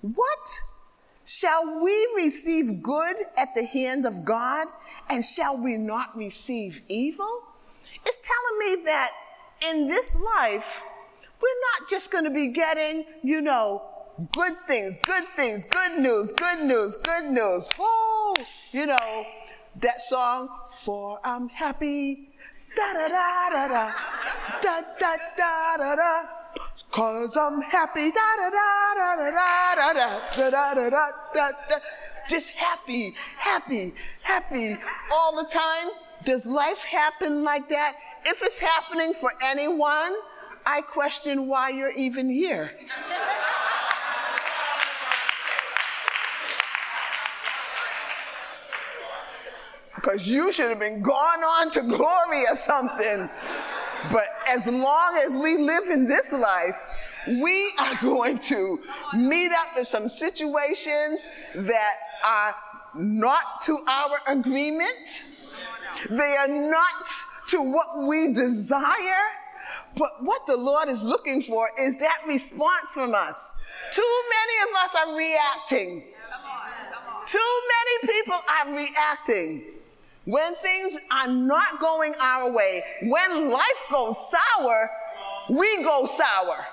What? 0.00 0.60
Shall 1.28 1.84
we 1.84 2.08
receive 2.16 2.82
good 2.82 3.16
at 3.36 3.54
the 3.54 3.62
hand 3.62 4.06
of 4.06 4.24
God 4.24 4.66
and 5.10 5.22
shall 5.22 5.62
we 5.62 5.76
not 5.76 6.16
receive 6.16 6.80
evil? 6.88 7.42
It's 8.06 8.16
telling 8.26 8.76
me 8.78 8.84
that 8.86 9.10
in 9.70 9.88
this 9.88 10.18
life, 10.38 10.80
we're 11.42 11.80
not 11.80 11.90
just 11.90 12.10
going 12.10 12.24
to 12.24 12.30
be 12.30 12.46
getting, 12.46 13.04
you 13.22 13.42
know, 13.42 13.82
good 14.32 14.54
things, 14.66 15.00
good 15.04 15.24
things, 15.36 15.66
good 15.66 16.00
news, 16.00 16.32
good 16.32 16.62
news, 16.62 16.96
good 17.04 17.30
news. 17.30 17.68
Oh, 17.78 18.34
you 18.72 18.86
know, 18.86 19.26
that 19.82 20.00
song, 20.00 20.48
For 20.70 21.20
I'm 21.22 21.50
Happy, 21.50 22.30
da 22.74 22.94
da 22.94 23.08
da 23.08 23.50
da 23.50 23.68
da, 23.68 23.92
da 24.62 24.80
da 24.98 25.16
da 25.36 25.76
da 25.76 25.94
da. 25.94 26.37
Cause 26.98 27.36
I'm 27.36 27.60
happy, 27.60 28.10
da 28.10 28.20
da 28.38 28.50
da 28.50 28.94
da 28.96 29.14
da 29.14 29.30
da 29.30 29.92
da 29.92 29.92
da 29.94 30.50
da 30.50 30.74
da 30.74 30.90
da 30.90 31.10
da. 31.32 31.50
da. 31.68 31.76
Just 32.28 32.56
happy, 32.56 33.14
happy, 33.36 33.94
happy 34.20 34.76
all 35.12 35.36
the 35.36 35.48
time. 35.48 35.90
Does 36.24 36.44
life 36.44 36.78
happen 36.78 37.44
like 37.44 37.68
that? 37.68 37.94
If 38.26 38.42
it's 38.42 38.58
happening 38.58 39.14
for 39.14 39.30
anyone, 39.44 40.16
I 40.66 40.80
question 40.80 41.46
why 41.46 41.68
you're 41.68 41.92
even 41.92 42.28
here. 42.28 42.72
Because 49.94 50.26
you 50.26 50.52
should 50.52 50.70
have 50.70 50.80
been 50.80 51.00
gone 51.00 51.44
on 51.44 51.70
to 51.70 51.82
glory 51.82 52.44
or 52.50 52.56
something. 52.56 53.30
But 54.10 54.24
as 54.48 54.66
long 54.66 55.20
as 55.26 55.36
we 55.36 55.56
live 55.58 55.84
in 55.90 56.06
this 56.06 56.32
life, 56.32 56.90
we 57.26 57.72
are 57.78 57.94
going 58.00 58.38
to 58.40 58.78
meet 59.14 59.50
up 59.52 59.76
with 59.76 59.88
some 59.88 60.08
situations 60.08 61.26
that 61.54 61.92
are 62.26 62.54
not 62.94 63.42
to 63.64 63.76
our 63.88 64.18
agreement. 64.26 65.22
They 66.10 66.36
are 66.38 66.48
not 66.48 66.92
to 67.50 67.62
what 67.62 68.06
we 68.06 68.32
desire, 68.34 69.24
But 69.96 70.10
what 70.22 70.46
the 70.46 70.56
Lord 70.56 70.88
is 70.88 71.02
looking 71.02 71.42
for 71.42 71.68
is 71.80 71.98
that 71.98 72.18
response 72.26 72.94
from 72.94 73.14
us. 73.14 73.64
Too 73.92 74.22
many 74.30 74.70
of 74.70 74.84
us 74.84 74.94
are 74.94 75.16
reacting. 75.16 76.04
Too 77.26 77.60
many 77.74 78.12
people 78.12 78.40
are 78.48 78.74
reacting. 78.74 79.77
When 80.28 80.54
things 80.56 80.98
are 81.10 81.26
not 81.26 81.80
going 81.80 82.12
our 82.20 82.52
way, 82.52 82.84
when 83.04 83.48
life 83.48 83.84
goes 83.90 84.30
sour, 84.30 84.90
we 85.48 85.82
go 85.82 86.04
sour. 86.04 86.66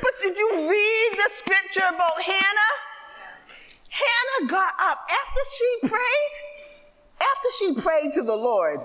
But 0.00 0.12
did 0.22 0.38
you 0.38 0.70
read 0.70 1.10
the 1.16 1.28
scripture 1.28 1.88
about 1.88 2.22
Hannah? 2.22 2.74
Hannah 3.88 4.48
got 4.48 4.72
up 4.80 4.98
after 5.10 5.40
she 5.58 5.88
prayed. 5.88 7.20
After 7.20 7.48
she 7.58 7.80
prayed 7.80 8.12
to 8.14 8.22
the 8.22 8.36
Lord, 8.36 8.78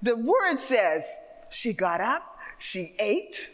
the 0.00 0.16
word 0.16 0.58
says 0.58 1.44
she 1.50 1.74
got 1.74 2.00
up, 2.00 2.22
she 2.58 2.94
ate, 2.98 3.50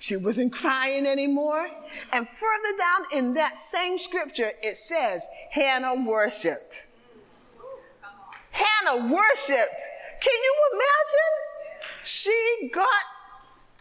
she 0.00 0.16
wasn't 0.16 0.52
crying 0.52 1.06
anymore. 1.06 1.68
And 2.12 2.26
further 2.26 2.76
down 2.76 3.20
in 3.20 3.34
that 3.34 3.56
same 3.56 4.00
scripture, 4.00 4.50
it 4.64 4.78
says 4.78 5.28
Hannah 5.52 5.94
worshiped. 5.94 6.93
Hannah 8.54 9.12
worshiped. 9.12 9.80
Can 10.20 10.38
you 10.46 10.54
imagine? 10.72 11.34
She 12.04 12.70
got 12.72 13.04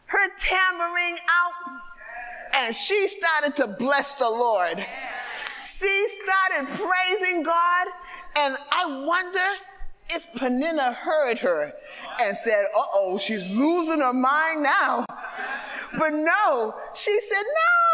her 0.05 0.27
tambourine 0.39 1.17
out 1.29 1.81
and 2.55 2.75
she 2.75 3.07
started 3.07 3.55
to 3.57 3.67
bless 3.79 4.15
the 4.15 4.29
Lord. 4.29 4.85
She 5.63 6.07
started 6.09 6.67
praising 6.75 7.43
God, 7.43 7.87
and 8.35 8.57
I 8.71 9.05
wonder 9.05 9.39
if 10.09 10.27
Peninnah 10.35 10.93
heard 10.93 11.37
her 11.39 11.73
and 12.21 12.35
said, 12.35 12.65
Uh 12.75 12.83
oh, 12.93 13.17
she's 13.17 13.55
losing 13.55 14.01
her 14.01 14.13
mind 14.13 14.63
now. 14.63 15.05
But 15.97 16.13
no, 16.13 16.75
she 16.93 17.17
said, 17.19 17.43
No, 17.43 17.92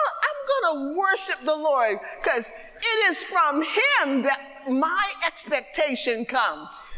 going 0.62 0.93
to 0.93 0.98
worship 0.98 1.39
the 1.43 1.56
Lord 1.56 2.00
because 2.22 2.50
it 2.78 3.12
is 3.12 3.22
from 3.24 3.62
Him 3.62 4.22
that 4.24 4.39
my 4.69 5.06
expectation 5.26 6.26
comes. 6.26 6.95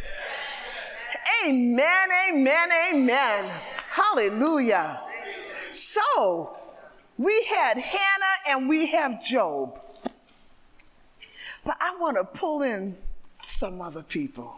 Amen, 1.45 2.09
amen, 2.29 2.69
amen. 2.93 3.51
Hallelujah. 3.89 5.01
So, 5.71 6.57
we 7.17 7.43
had 7.43 7.77
Hannah 7.77 8.35
and 8.49 8.69
we 8.69 8.87
have 8.87 9.23
Job. 9.23 9.79
But 11.63 11.77
I 11.79 11.95
want 11.99 12.17
to 12.17 12.23
pull 12.23 12.63
in 12.63 12.95
some 13.47 13.81
other 13.81 14.03
people. 14.03 14.55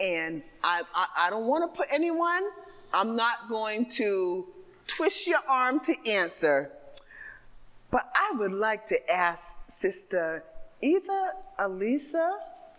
And 0.00 0.42
I, 0.62 0.82
I, 0.94 1.06
I 1.16 1.30
don't 1.30 1.46
want 1.46 1.70
to 1.70 1.76
put 1.76 1.88
anyone, 1.90 2.44
I'm 2.92 3.16
not 3.16 3.48
going 3.48 3.90
to 3.92 4.46
twist 4.86 5.26
your 5.26 5.40
arm 5.48 5.80
to 5.80 5.94
answer. 6.10 6.70
But 7.90 8.04
I 8.14 8.36
would 8.38 8.52
like 8.52 8.86
to 8.86 9.12
ask 9.12 9.70
Sister 9.70 10.44
either 10.82 11.32
Elisa 11.58 12.38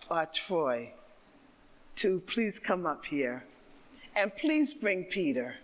or 0.10 0.26
Troy 0.28 0.92
to 1.98 2.20
please 2.22 2.60
come 2.60 2.86
up 2.86 3.06
here. 3.06 3.44
And 4.16 4.36
please 4.36 4.74
bring 4.74 5.06
Peter. 5.06 5.56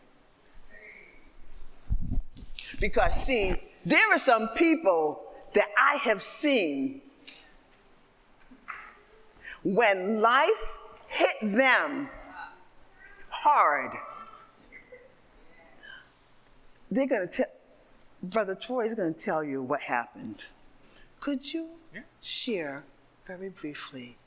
Because, 2.79 3.25
see, 3.25 3.55
there 3.85 4.11
are 4.11 4.19
some 4.19 4.49
people 4.49 5.23
that 5.53 5.67
I 5.77 5.95
have 5.97 6.21
seen 6.21 7.01
when 9.63 10.21
life 10.21 10.77
hit 11.07 11.35
them 11.41 12.09
hard. 13.29 13.91
They're 16.91 17.07
going 17.07 17.27
to 17.27 17.33
tell, 17.33 17.45
Brother 18.29 18.55
Troy 18.55 18.85
is 18.85 18.93
going 18.95 19.13
to 19.13 19.19
tell 19.19 19.43
you 19.43 19.61
what 19.61 19.81
happened. 19.81 20.45
Could 21.19 21.53
you 21.53 21.69
Yeah. 21.93 22.01
share 22.21 22.83
very 23.27 23.49
briefly 23.49 24.17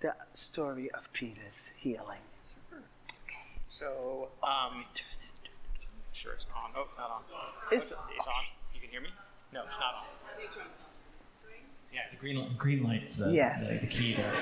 the 0.00 0.14
story 0.34 0.90
of 0.90 1.10
Peter's 1.12 1.68
healing? 1.76 2.20
Sure. 2.70 2.78
Okay. 3.26 3.46
So, 3.68 4.28
um, 4.42 4.84
sure 6.12 6.32
it's 6.34 6.44
on. 6.54 6.72
Oh, 6.76 6.82
it's 6.82 6.96
not 6.96 7.10
on. 7.10 7.22
It's- 7.72 7.90
it's 7.92 8.26
on. 8.26 8.44
You 8.74 8.80
can 8.80 8.90
hear 8.90 9.00
me? 9.00 9.10
No, 9.52 9.62
it's 9.62 9.78
not 9.78 9.94
on. 9.94 10.06
Yeah, 11.92 12.00
the 12.10 12.16
green 12.16 12.56
green 12.56 12.82
light's 12.82 13.16
the, 13.16 13.30
Yes. 13.32 13.80
the, 13.80 13.86
the 13.86 13.92
key 13.92 14.14
there. 14.14 14.34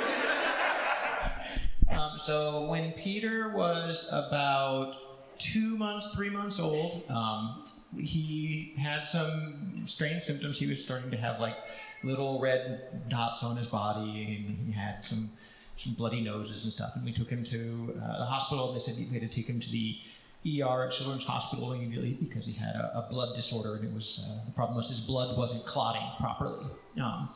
um, 1.91 2.17
so 2.19 2.67
when 2.67 2.93
Peter 2.93 3.49
was 3.51 4.09
about 4.13 4.97
two 5.39 5.77
months, 5.77 6.15
three 6.15 6.31
months 6.31 6.61
old, 6.61 7.09
um, 7.11 7.65
he 7.99 8.75
had 8.79 9.07
some 9.07 9.83
strange 9.87 10.23
symptoms. 10.23 10.59
He 10.59 10.67
was 10.67 10.83
starting 10.83 11.11
to 11.11 11.17
have 11.17 11.41
like 11.41 11.57
little 12.03 12.41
red 12.41 13.09
dots 13.09 13.43
on 13.43 13.57
his 13.57 13.67
body, 13.67 14.47
and 14.47 14.67
he 14.67 14.73
had 14.73 15.05
some 15.05 15.31
some 15.77 15.95
bloody 15.95 16.21
noses 16.21 16.65
and 16.65 16.73
stuff. 16.73 16.93
And 16.95 17.05
we 17.05 17.13
took 17.13 17.31
him 17.31 17.45
to 17.45 17.95
uh, 18.03 18.19
the 18.19 18.27
hospital. 18.27 18.73
They 18.73 18.81
said 18.81 18.97
we 18.97 19.19
had 19.19 19.29
to 19.29 19.35
take 19.35 19.47
him 19.47 19.61
to 19.61 19.71
the 19.71 19.99
ER 20.47 20.87
at 20.87 20.93
Children's 20.93 21.25
Hospital 21.25 21.73
immediately 21.73 22.17
because 22.21 22.47
he 22.47 22.53
had 22.53 22.75
a, 22.75 23.07
a 23.07 23.11
blood 23.11 23.37
disorder, 23.37 23.75
and 23.75 23.85
it 23.85 23.93
was 23.93 24.27
uh, 24.27 24.45
the 24.47 24.53
problem 24.53 24.77
was 24.77 24.89
his 24.89 25.01
blood 25.01 25.37
wasn't 25.37 25.65
clotting 25.67 26.09
properly, 26.19 26.67
um, 27.01 27.29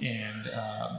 and 0.00 0.50
um, 0.50 0.98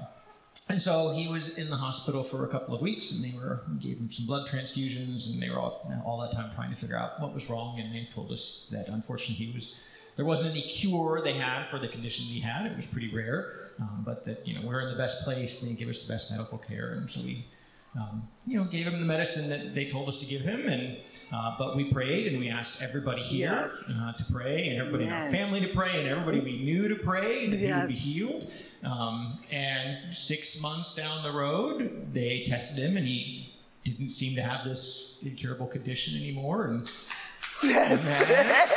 and 0.69 0.81
so 0.81 1.11
he 1.11 1.27
was 1.27 1.57
in 1.57 1.69
the 1.69 1.75
hospital 1.77 2.23
for 2.23 2.45
a 2.45 2.47
couple 2.47 2.73
of 2.75 2.81
weeks, 2.81 3.11
and 3.11 3.23
they 3.23 3.37
were 3.37 3.63
gave 3.79 3.97
him 3.97 4.09
some 4.11 4.25
blood 4.25 4.47
transfusions, 4.47 5.31
and 5.31 5.41
they 5.41 5.49
were 5.49 5.59
all, 5.59 5.91
all 6.05 6.19
that 6.21 6.31
time 6.33 6.51
trying 6.53 6.69
to 6.69 6.75
figure 6.77 6.97
out 6.97 7.19
what 7.21 7.33
was 7.33 7.49
wrong, 7.49 7.79
and 7.79 7.93
they 7.93 8.07
told 8.13 8.31
us 8.31 8.67
that 8.71 8.87
unfortunately 8.87 9.45
he 9.45 9.51
was 9.53 9.79
there 10.17 10.25
wasn't 10.25 10.49
any 10.51 10.61
cure 10.63 11.21
they 11.23 11.33
had 11.33 11.67
for 11.69 11.79
the 11.79 11.87
condition 11.87 12.25
he 12.25 12.39
had. 12.39 12.65
It 12.67 12.75
was 12.77 12.85
pretty 12.85 13.13
rare, 13.13 13.71
um, 13.79 14.03
but 14.05 14.25
that 14.25 14.47
you 14.47 14.53
know 14.55 14.65
we're 14.65 14.81
in 14.81 14.91
the 14.91 14.97
best 14.97 15.23
place, 15.23 15.61
and 15.61 15.71
they 15.71 15.75
give 15.79 15.89
us 15.89 16.03
the 16.03 16.11
best 16.11 16.31
medical 16.31 16.57
care, 16.57 16.91
and 16.93 17.09
so 17.09 17.21
we 17.21 17.45
um, 17.97 18.25
you 18.45 18.57
know, 18.57 18.63
gave 18.63 18.87
him 18.87 18.93
the 19.01 19.05
medicine 19.05 19.49
that 19.49 19.75
they 19.75 19.89
told 19.91 20.07
us 20.07 20.17
to 20.19 20.25
give 20.25 20.43
him, 20.43 20.61
and 20.67 20.97
uh, 21.33 21.55
but 21.57 21.75
we 21.75 21.91
prayed 21.91 22.27
and 22.27 22.39
we 22.39 22.47
asked 22.49 22.81
everybody 22.81 23.21
here 23.21 23.49
Yes. 23.49 23.99
uh, 24.01 24.13
to 24.13 24.23
pray, 24.31 24.69
and 24.69 24.79
everybody 24.79 25.03
in 25.05 25.11
our 25.11 25.29
family 25.29 25.59
to 25.59 25.67
pray, 25.73 25.99
and 25.99 26.07
everybody 26.07 26.39
we 26.39 26.63
knew 26.63 26.87
to 26.87 26.95
pray 26.95 27.47
that 27.47 27.59
he 27.59 27.65
would 27.71 27.87
be 27.89 27.93
healed. 27.93 28.49
Um, 28.83 29.39
and 29.51 30.15
six 30.15 30.61
months 30.61 30.95
down 30.95 31.23
the 31.23 31.31
road, 31.31 32.13
they 32.13 32.43
tested 32.45 32.77
him, 32.77 32.97
and 32.97 33.05
he 33.05 33.53
didn't 33.83 34.09
seem 34.09 34.35
to 34.35 34.41
have 34.41 34.65
this 34.65 35.19
incurable 35.23 35.67
condition 35.67 36.19
anymore. 36.19 36.65
And 36.65 36.91
Amen. 37.63 37.79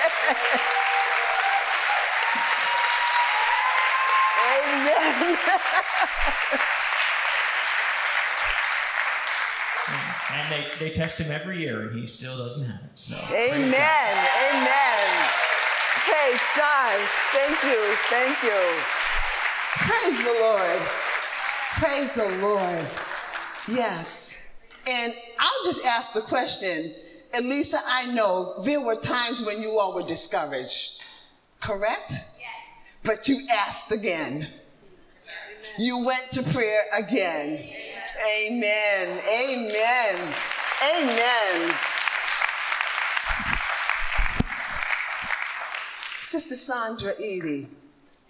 and 10.35 10.53
they, 10.53 10.67
they 10.79 10.91
test 10.95 11.19
him 11.19 11.31
every 11.31 11.61
year, 11.61 11.89
and 11.89 11.99
he 11.99 12.07
still 12.07 12.37
doesn't 12.37 12.65
have 12.65 12.83
it. 12.83 12.91
So 12.95 13.17
Amen. 13.17 14.27
Amen. 14.51 15.29
Praise 16.05 16.43
God. 16.57 17.01
Thank 17.33 17.63
you. 17.63 17.97
Thank 18.11 18.43
you. 18.43 19.14
Praise 19.77 20.19
the 20.23 20.37
Lord. 20.41 20.81
Praise 21.75 22.15
the 22.15 22.39
Lord. 22.41 22.87
Yes. 23.69 24.57
And 24.87 25.13
I'll 25.39 25.65
just 25.65 25.85
ask 25.85 26.13
the 26.13 26.21
question. 26.21 26.93
Elisa, 27.37 27.79
I 27.89 28.07
know 28.07 28.63
there 28.65 28.81
were 28.81 28.97
times 28.97 29.45
when 29.45 29.61
you 29.61 29.79
all 29.79 29.95
were 29.95 30.07
discouraged, 30.07 31.03
correct? 31.61 32.11
Yes. 32.11 32.49
But 33.03 33.29
you 33.29 33.41
asked 33.51 33.91
again. 33.93 34.47
You 35.79 36.05
went 36.05 36.31
to 36.33 36.43
prayer 36.53 36.81
again. 36.97 37.59
Amen. 38.39 39.19
Amen. 39.29 40.35
Amen. 40.97 41.75
Sister 46.21 46.57
Sandra 46.57 47.13
Edie, 47.19 47.67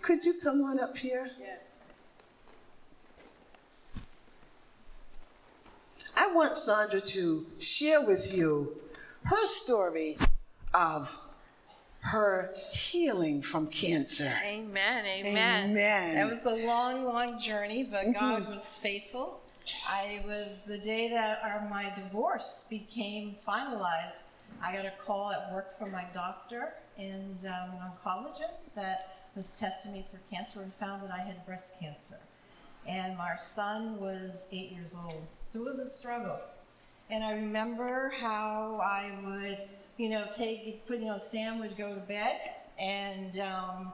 could 0.04 0.22
you 0.22 0.34
come 0.42 0.62
on 0.62 0.78
up 0.78 0.98
here? 0.98 1.30
Yes. 1.40 1.58
I 6.14 6.32
want 6.34 6.58
Sandra 6.58 7.00
to 7.00 7.46
share 7.58 8.04
with 8.06 8.36
you 8.36 8.76
her 9.24 9.46
story 9.46 10.18
of 10.74 11.18
her 12.00 12.54
healing 12.70 13.40
from 13.40 13.68
cancer. 13.68 14.30
Amen, 14.44 15.06
amen. 15.06 15.70
Amen. 15.70 16.14
That 16.16 16.30
was 16.30 16.44
a 16.44 16.54
long, 16.54 17.04
long 17.04 17.40
journey, 17.40 17.84
but 17.84 18.12
God 18.12 18.46
was 18.46 18.76
faithful. 18.76 19.40
I 19.88 20.22
was 20.26 20.60
the 20.66 20.76
day 20.76 21.08
that 21.08 21.40
our, 21.42 21.66
my 21.70 21.90
divorce 21.96 22.66
became 22.68 23.36
finalized. 23.48 24.24
I 24.62 24.74
got 24.76 24.84
a 24.84 24.92
call 25.02 25.32
at 25.32 25.50
work 25.50 25.78
from 25.78 25.92
my 25.92 26.04
doctor 26.12 26.74
and 26.98 27.42
um, 27.46 27.78
oncologist 27.80 28.74
that 28.74 29.13
was 29.35 29.59
testing 29.59 29.92
me 29.92 30.05
for 30.11 30.18
cancer 30.35 30.61
and 30.62 30.73
found 30.75 31.03
that 31.03 31.11
I 31.12 31.20
had 31.20 31.44
breast 31.47 31.81
cancer. 31.81 32.16
And 32.87 33.18
our 33.18 33.38
son 33.38 33.99
was 33.99 34.49
eight 34.53 34.70
years 34.73 34.97
old, 35.07 35.27
so 35.42 35.61
it 35.61 35.64
was 35.64 35.79
a 35.79 35.87
struggle. 35.87 36.38
And 37.11 37.25
I 37.25 37.33
remember 37.33 38.12
how 38.20 38.81
I 38.85 39.11
would, 39.25 39.59
you 39.97 40.09
know, 40.09 40.27
take, 40.31 40.87
put, 40.87 40.99
you 40.99 41.07
know, 41.07 41.18
Sam 41.18 41.59
would 41.61 41.77
go 41.77 41.94
to 41.94 42.01
bed, 42.01 42.40
and 42.79 43.38
um, 43.40 43.92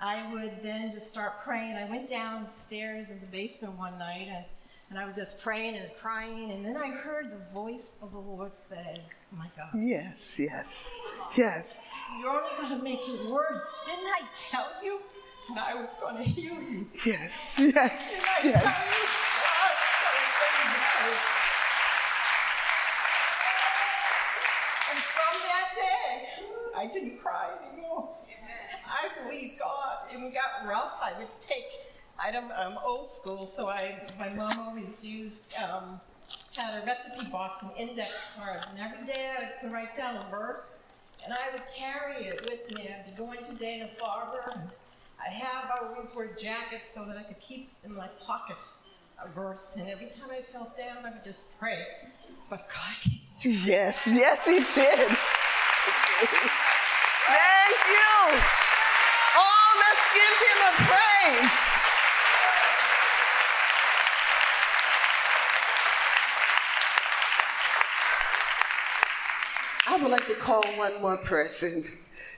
I 0.00 0.32
would 0.32 0.62
then 0.62 0.90
just 0.92 1.10
start 1.10 1.42
praying. 1.44 1.76
I 1.76 1.88
went 1.88 2.08
downstairs 2.08 3.10
in 3.10 3.20
the 3.20 3.26
basement 3.26 3.78
one 3.78 3.98
night, 3.98 4.28
and, 4.30 4.44
and 4.94 5.02
I 5.02 5.06
was 5.06 5.16
just 5.16 5.42
praying 5.42 5.74
and 5.74 5.90
crying, 6.00 6.52
and 6.52 6.64
then 6.64 6.76
I 6.76 6.88
heard 6.90 7.32
the 7.32 7.40
voice 7.52 7.98
of 8.00 8.12
the 8.12 8.18
Lord 8.18 8.52
say, 8.52 9.00
oh 9.00 9.36
my 9.36 9.48
God, 9.56 9.70
Yes, 9.74 10.36
yes, 10.38 11.00
yes. 11.36 11.92
you're 12.20 12.30
only 12.30 12.48
going 12.60 12.78
to 12.78 12.84
make 12.84 13.00
it 13.08 13.28
worse. 13.28 13.74
Didn't 13.86 14.06
I 14.06 14.20
tell 14.32 14.68
you? 14.84 15.00
And 15.50 15.58
I 15.58 15.74
was 15.74 15.94
going 15.94 16.16
to 16.18 16.22
heal 16.22 16.62
you. 16.62 16.86
Yes, 17.04 17.56
yes, 17.58 18.10
Didn't 18.12 18.24
I 18.24 18.44
yes. 18.44 18.62
God 18.62 19.72
was 19.82 19.94
going 19.98 20.14
to 20.14 20.30
bring 20.38 20.70
you. 21.10 21.18
And 24.94 25.00
from 25.10 25.34
that 25.42 25.68
day, 25.74 26.28
I 26.78 26.86
didn't 26.86 27.18
cry 27.18 27.48
anymore. 27.72 28.10
I 28.86 29.08
believe 29.24 29.58
God. 29.58 30.06
It 30.12 30.32
got 30.32 30.68
rough. 30.68 31.00
I 31.02 31.18
would 31.18 31.26
take. 31.40 31.64
I 32.24 32.30
don't, 32.30 32.50
I'm 32.52 32.78
old 32.78 33.06
school, 33.06 33.44
so 33.44 33.68
I 33.68 34.00
my 34.18 34.30
mom 34.30 34.58
always 34.58 35.04
used 35.04 35.52
um, 35.62 36.00
had 36.56 36.82
a 36.82 36.86
recipe 36.86 37.26
box 37.30 37.62
and 37.62 37.70
index 37.76 38.30
cards, 38.34 38.66
and 38.70 38.78
every 38.80 39.04
day 39.04 39.30
I 39.30 39.62
would 39.62 39.70
write 39.70 39.94
down 39.94 40.16
a 40.16 40.30
verse, 40.30 40.78
and 41.22 41.34
I 41.34 41.52
would 41.52 41.64
carry 41.76 42.24
it 42.24 42.40
with 42.48 42.70
me. 42.74 42.88
I'd 42.88 43.14
go 43.18 43.32
into 43.32 43.54
Dana 43.56 43.90
Farber. 44.00 44.54
and 44.54 44.70
I'd 45.22 45.34
have 45.34 45.70
I 45.70 45.86
always 45.86 46.14
wear 46.16 46.30
jackets 46.34 46.94
so 46.94 47.04
that 47.06 47.18
I 47.18 47.24
could 47.24 47.40
keep 47.40 47.68
in 47.84 47.94
my 47.94 48.08
pocket 48.26 48.64
a 49.22 49.28
verse, 49.28 49.76
and 49.78 49.86
every 49.90 50.08
time 50.08 50.30
I 50.32 50.40
felt 50.50 50.74
down, 50.78 51.04
I 51.04 51.10
would 51.10 51.24
just 51.24 51.58
pray. 51.58 51.84
But 52.48 52.60
God 52.60 52.96
came 53.02 53.20
Yes, 53.66 54.06
yes, 54.06 54.46
he 54.46 54.60
did. 54.60 54.64
Thank 54.74 55.18
you. 57.92 58.16
Oh, 59.36 59.68
let's 59.84 60.04
give 60.14 60.34
him 60.48 60.58
a 60.64 60.72
praise. 60.88 61.83
Would 70.04 70.12
like 70.12 70.26
to 70.26 70.34
call 70.34 70.62
one 70.76 71.00
more 71.00 71.16
person. 71.16 71.82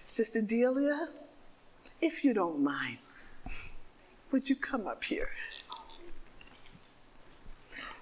Sister 0.04 0.40
Delia, 0.40 1.08
if 2.00 2.24
you 2.24 2.32
don't 2.32 2.60
mind, 2.60 2.98
would 4.30 4.48
you 4.48 4.54
come 4.54 4.86
up 4.86 5.02
here? 5.02 5.30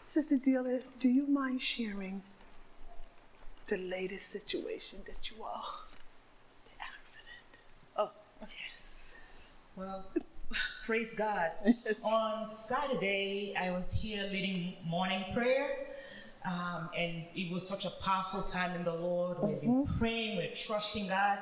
Sister 0.05 0.37
Delia, 0.37 0.83
do 0.99 1.09
you 1.09 1.27
mind 1.27 1.63
sharing 1.63 2.21
the 3.69 3.79
latest 3.79 4.29
situation 4.29 4.99
that 5.07 5.31
you 5.31 5.43
all, 5.43 5.65
the 6.67 6.85
accident? 6.99 7.57
Oh, 7.97 8.11
yes. 8.43 9.07
Well, 9.77 10.05
praise 10.85 11.15
God. 11.15 11.53
On 12.03 12.53
Saturday, 12.53 13.55
I 13.59 13.71
was 13.71 13.95
here 13.95 14.29
leading 14.31 14.75
morning 14.85 15.25
prayer, 15.33 15.87
um, 16.45 16.91
and 16.97 17.25
it 17.35 17.53
was 17.53 17.67
such 17.67 17.85
a 17.85 17.91
powerful 18.03 18.43
time 18.43 18.77
in 18.77 18.85
the 18.85 18.93
Lord. 18.93 19.39
We've 19.43 19.61
been 19.61 19.87
praying, 19.99 20.37
we're 20.37 20.55
trusting 20.55 21.09
God. 21.09 21.39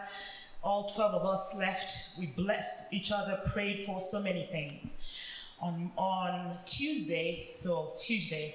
All 0.63 0.89
12 0.91 1.15
of 1.15 1.27
us 1.27 1.57
left. 1.59 2.19
We 2.21 2.27
blessed 2.37 2.95
each 2.95 3.11
other, 3.11 3.41
prayed 3.53 3.85
for 3.85 4.01
so 4.01 4.23
many 4.23 4.45
things. 4.45 5.09
On, 5.61 5.91
on 5.97 6.57
Tuesday, 6.65 7.51
so 7.57 7.95
Tuesday, 7.99 8.55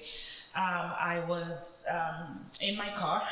um, 0.56 0.92
I 1.00 1.24
was 1.28 1.86
um, 1.92 2.46
in 2.62 2.78
my 2.78 2.90
car. 2.96 3.24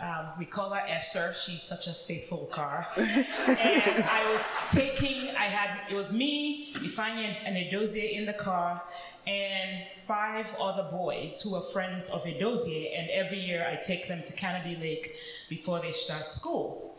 Um, 0.00 0.26
we 0.38 0.44
call 0.44 0.70
her 0.70 0.82
Esther. 0.86 1.34
She's 1.34 1.62
such 1.62 1.88
a 1.88 1.92
faithful 1.92 2.46
car. 2.46 2.86
and 2.96 4.04
I 4.04 4.30
was 4.30 4.48
taking, 4.70 5.30
I 5.30 5.44
had, 5.44 5.90
it 5.90 5.94
was 5.94 6.12
me, 6.12 6.72
Ifeanyi 6.74 7.36
and 7.44 7.56
Edozie 7.56 8.12
in 8.12 8.24
the 8.24 8.32
car, 8.32 8.80
and 9.26 9.86
five 10.06 10.46
other 10.60 10.88
boys 10.90 11.42
who 11.42 11.54
are 11.54 11.62
friends 11.72 12.10
of 12.10 12.22
Edozie. 12.24 12.96
And 12.96 13.10
every 13.10 13.38
year 13.38 13.66
I 13.68 13.76
take 13.76 14.06
them 14.06 14.22
to 14.22 14.32
Canobie 14.34 14.80
Lake 14.80 15.14
before 15.48 15.80
they 15.80 15.92
start 15.92 16.30
school. 16.30 16.96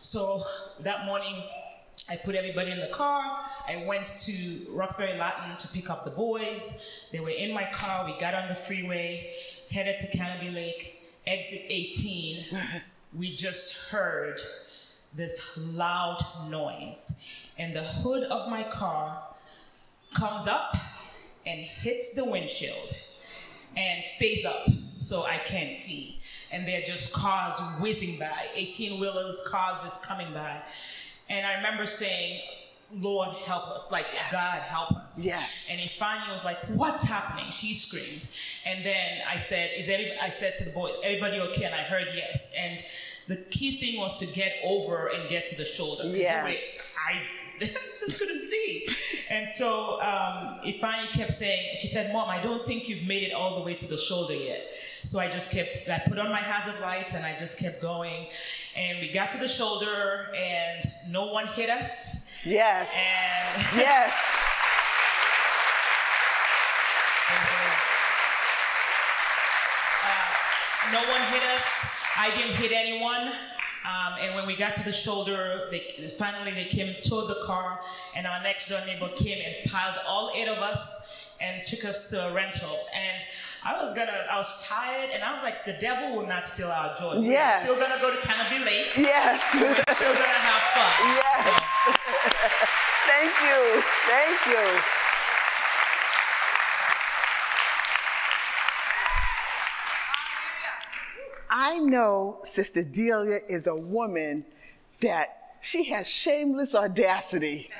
So 0.00 0.44
that 0.80 1.04
morning, 1.04 1.42
I 2.10 2.16
put 2.16 2.34
everybody 2.34 2.70
in 2.70 2.80
the 2.80 2.86
car. 2.88 3.40
I 3.68 3.84
went 3.86 4.06
to 4.06 4.66
Roxbury 4.70 5.18
Latin 5.18 5.58
to 5.58 5.68
pick 5.68 5.90
up 5.90 6.06
the 6.06 6.10
boys. 6.10 7.04
They 7.12 7.20
were 7.20 7.28
in 7.28 7.52
my 7.52 7.68
car. 7.72 8.06
We 8.06 8.18
got 8.18 8.32
on 8.32 8.48
the 8.48 8.54
freeway, 8.54 9.34
headed 9.70 9.98
to 9.98 10.16
Canobie 10.16 10.54
Lake, 10.54 10.97
exit 11.28 11.62
18. 11.68 12.44
Mm-hmm. 12.44 12.78
we 13.18 13.36
just 13.36 13.90
heard 13.90 14.40
this 15.14 15.58
loud 15.72 16.24
noise, 16.48 17.28
and 17.58 17.74
the 17.74 17.82
hood 17.82 18.24
of 18.24 18.50
my 18.50 18.62
car 18.64 19.22
comes 20.14 20.46
up 20.46 20.76
and 21.46 21.60
hits 21.60 22.14
the 22.14 22.24
windshield 22.24 22.94
and 23.76 24.04
stays 24.04 24.44
up 24.44 24.68
so 24.98 25.22
I 25.22 25.38
can't 25.46 25.76
see. 25.76 26.20
And 26.50 26.66
they're 26.66 26.82
just 26.82 27.12
cars 27.12 27.60
whizzing 27.78 28.18
by, 28.18 28.46
18 28.54 29.00
wheelers, 29.00 29.42
cars 29.46 29.78
just 29.82 30.06
coming 30.06 30.32
by. 30.32 30.60
And 31.28 31.46
I 31.46 31.56
remember 31.56 31.86
saying, 31.86 32.40
Lord, 32.92 33.36
help 33.36 33.68
us. 33.68 33.92
Like, 33.92 34.06
God, 34.32 34.60
help 34.62 34.92
us. 34.92 35.24
Yes. 35.24 35.68
And 35.70 35.78
Ifeanyi 35.80 36.32
was 36.32 36.44
like, 36.44 36.58
What's 36.68 37.04
happening? 37.04 37.50
She 37.50 37.74
screamed. 37.74 38.26
And 38.64 38.84
then 38.84 39.20
I 39.28 39.38
said, 39.38 39.70
Is 39.76 39.88
everybody?" 39.88 40.18
I 40.20 40.30
said 40.30 40.56
to 40.58 40.64
the 40.64 40.70
boy, 40.70 40.92
Everybody 41.02 41.40
okay? 41.40 41.64
And 41.64 41.74
I 41.74 41.82
heard 41.82 42.08
yes. 42.14 42.54
And 42.58 42.82
the 43.26 43.36
key 43.50 43.78
thing 43.78 44.00
was 44.00 44.18
to 44.20 44.26
get 44.34 44.54
over 44.64 45.08
and 45.08 45.28
get 45.28 45.46
to 45.48 45.56
the 45.56 45.66
shoulder. 45.66 46.08
Yes. 46.08 46.96
I 47.08 47.20
just 47.98 48.18
couldn't 48.18 48.42
see. 48.42 48.88
And 49.30 49.48
so 49.50 50.00
um, 50.00 50.60
Ifeanyi 50.64 51.08
kept 51.10 51.34
saying, 51.34 51.76
she 51.78 51.88
said, 51.88 52.12
Mom, 52.12 52.28
I 52.28 52.40
don't 52.42 52.64
think 52.66 52.88
you've 52.88 53.06
made 53.06 53.24
it 53.24 53.32
all 53.32 53.58
the 53.58 53.64
way 53.64 53.74
to 53.74 53.86
the 53.86 53.98
shoulder 53.98 54.34
yet. 54.34 54.70
So 55.02 55.18
I 55.18 55.28
just 55.28 55.50
kept, 55.50 55.88
I 55.88 56.00
put 56.08 56.18
on 56.18 56.30
my 56.30 56.38
hazard 56.38 56.80
lights 56.80 57.14
and 57.14 57.24
I 57.26 57.36
just 57.38 57.58
kept 57.58 57.82
going. 57.82 58.28
And 58.76 59.00
we 59.00 59.12
got 59.12 59.30
to 59.30 59.38
the 59.38 59.48
shoulder 59.48 60.32
and 60.36 60.90
no 61.08 61.26
one 61.32 61.48
hit 61.48 61.68
us. 61.68 62.27
Yes. 62.44 62.92
And 62.94 63.76
Yes. 63.76 64.14
Uh, 70.04 70.92
no 70.92 71.00
one 71.10 71.20
hit 71.32 71.42
us. 71.54 71.96
I 72.16 72.30
didn't 72.36 72.56
hit 72.56 72.72
anyone. 72.72 73.28
Um, 73.84 74.14
and 74.20 74.34
when 74.34 74.46
we 74.46 74.56
got 74.56 74.74
to 74.76 74.84
the 74.84 74.92
shoulder, 74.92 75.68
they, 75.70 76.12
finally 76.18 76.52
they 76.52 76.64
came, 76.66 76.94
towed 77.02 77.28
the 77.30 77.40
car, 77.44 77.80
and 78.14 78.26
our 78.26 78.42
next 78.42 78.68
door 78.68 78.80
neighbor 78.86 79.08
came 79.16 79.38
and 79.44 79.70
piled 79.70 79.96
all 80.06 80.30
eight 80.34 80.48
of 80.48 80.58
us 80.58 81.32
and 81.40 81.66
took 81.66 81.84
us 81.84 82.10
to 82.10 82.28
a 82.28 82.34
rental. 82.34 82.76
And 82.94 83.16
I 83.64 83.80
was 83.82 83.94
gonna, 83.94 84.26
I 84.30 84.36
was 84.36 84.62
tired, 84.66 85.10
and 85.12 85.22
I 85.22 85.32
was 85.34 85.42
like, 85.42 85.64
the 85.64 85.74
devil 85.74 86.16
will 86.16 86.26
not 86.26 86.46
steal 86.46 86.68
our 86.68 86.94
joy. 86.96 87.20
Yes. 87.22 87.66
We're 87.68 87.74
still 87.76 87.88
gonna 87.88 88.00
go 88.00 88.10
to 88.10 88.26
Canobie 88.26 88.64
Lake. 88.64 88.90
Yes. 88.96 89.42
We're 89.54 89.74
still 89.74 90.12
gonna 90.14 90.26
have 90.26 90.62
fun. 90.74 90.92
Yes. 91.18 91.44
So, 91.46 91.57
Thank 93.18 93.34
you. 93.42 93.82
Thank 93.82 94.46
you. 94.46 94.80
I 101.50 101.78
know 101.80 102.38
Sister 102.44 102.84
Delia 102.84 103.38
is 103.48 103.66
a 103.66 103.74
woman 103.74 104.44
that 105.00 105.56
she 105.60 105.82
has 105.86 106.06
shameless 106.06 106.76
audacity. 106.76 107.70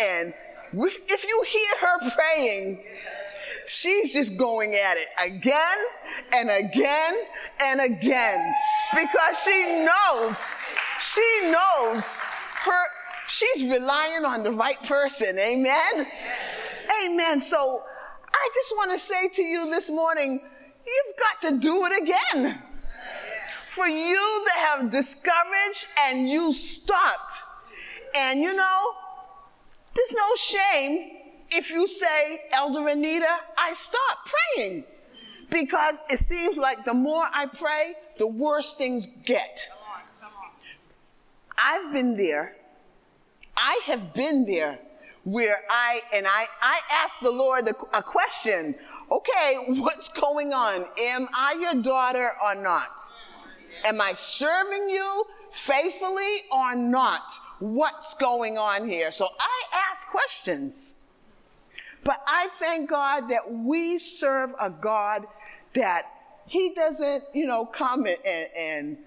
And 0.00 0.32
if 0.72 1.24
you 1.24 1.44
hear 1.48 1.70
her 1.80 2.10
praying, 2.12 2.84
she's 3.66 4.12
just 4.12 4.38
going 4.38 4.74
at 4.74 4.96
it 4.96 5.08
again 5.20 5.78
and 6.32 6.48
again 6.48 7.14
and 7.60 7.80
again 7.80 8.54
because 8.92 9.42
she 9.42 9.84
knows, 9.84 10.60
she 11.00 11.50
knows 11.50 12.22
she's 13.34 13.64
relying 13.64 14.24
on 14.24 14.42
the 14.42 14.52
right 14.52 14.80
person. 14.84 15.38
Amen? 15.38 16.06
Amen. 17.04 17.40
So 17.40 17.56
I 18.32 18.50
just 18.54 18.72
want 18.76 18.92
to 18.92 18.98
say 18.98 19.28
to 19.28 19.42
you 19.42 19.70
this 19.70 19.90
morning, 19.90 20.40
you've 20.86 21.16
got 21.18 21.50
to 21.50 21.58
do 21.58 21.84
it 21.86 22.02
again. 22.02 22.62
For 23.66 23.88
you 23.88 24.44
that 24.46 24.78
have 24.78 24.90
discouraged 24.92 25.86
and 26.02 26.30
you 26.30 26.52
stopped. 26.52 27.32
And 28.14 28.40
you 28.40 28.54
know, 28.54 28.92
there's 29.94 30.14
no 30.14 30.36
shame 30.36 31.10
if 31.50 31.70
you 31.70 31.88
say, 31.88 32.40
Elder 32.52 32.86
Anita, 32.88 33.36
I 33.58 33.72
stopped 33.74 34.32
praying. 34.56 34.84
Because 35.50 36.00
it 36.08 36.18
seems 36.18 36.56
like 36.56 36.84
the 36.84 36.94
more 36.94 37.26
I 37.32 37.46
pray, 37.46 37.94
the 38.18 38.26
worse 38.26 38.76
things 38.76 39.06
get. 39.24 39.58
I've 41.58 41.92
been 41.92 42.16
there. 42.16 42.56
I 43.56 43.80
have 43.84 44.14
been 44.14 44.46
there 44.46 44.78
where 45.24 45.56
I, 45.70 46.00
and 46.12 46.26
I, 46.26 46.44
I 46.62 46.80
asked 47.02 47.20
the 47.20 47.30
Lord 47.30 47.68
a, 47.68 48.02
question 48.02 48.74
okay, 49.10 49.56
what's 49.80 50.08
going 50.08 50.52
on? 50.52 50.86
Am 50.98 51.28
I 51.34 51.56
your 51.60 51.82
daughter 51.82 52.30
or 52.42 52.54
not? 52.54 53.00
Am 53.84 54.00
I 54.00 54.14
serving 54.14 54.88
you 54.88 55.24
faithfully 55.52 56.38
or 56.50 56.74
not? 56.74 57.22
What's 57.60 58.14
going 58.14 58.58
on 58.58 58.88
here? 58.88 59.12
So 59.12 59.26
I 59.38 59.62
ask 59.90 60.08
questions. 60.08 61.10
But 62.02 62.22
I 62.26 62.48
thank 62.58 62.90
God 62.90 63.28
that 63.30 63.50
we 63.50 63.98
serve 63.98 64.50
a 64.60 64.70
God 64.70 65.26
that 65.74 66.06
He 66.46 66.74
doesn't, 66.74 67.24
you 67.32 67.46
know, 67.46 67.64
come 67.64 68.06
and, 68.06 68.46
and 68.58 68.98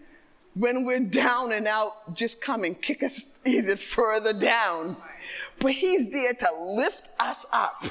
when 0.60 0.86
we're 0.86 1.00
down 1.00 1.52
and 1.52 1.68
out, 1.68 1.92
just 2.16 2.42
come 2.42 2.64
and 2.64 2.82
kick 2.82 3.04
us 3.04 3.38
even 3.46 3.78
further 3.78 4.34
down. 4.34 4.98
But 5.60 5.72
He's 5.72 6.12
there 6.12 6.34
to 6.34 6.48
lift 6.76 7.10
us 7.20 7.46
up. 7.52 7.84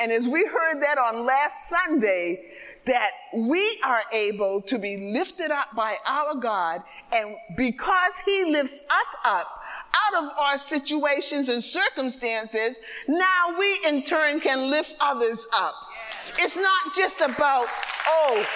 And 0.00 0.10
as 0.10 0.26
we 0.26 0.44
heard 0.44 0.80
that 0.80 0.98
on 0.98 1.24
last 1.26 1.68
Sunday, 1.68 2.50
that 2.86 3.10
we 3.34 3.78
are 3.84 4.02
able 4.12 4.60
to 4.62 4.78
be 4.78 5.12
lifted 5.12 5.50
up 5.50 5.68
by 5.74 5.96
our 6.06 6.34
God, 6.34 6.82
and 7.12 7.36
because 7.56 8.18
He 8.18 8.44
lifts 8.44 8.88
us 8.90 9.16
up 9.26 9.46
out 9.94 10.24
of 10.24 10.30
our 10.38 10.58
situations 10.58 11.48
and 11.48 11.62
circumstances, 11.62 12.78
now 13.08 13.58
we 13.58 13.80
in 13.86 14.02
turn 14.02 14.40
can 14.40 14.70
lift 14.70 14.94
others 15.00 15.46
up. 15.54 15.74
It's 16.38 16.56
not 16.56 16.94
just 16.94 17.20
about, 17.20 17.66
oh, 18.06 18.46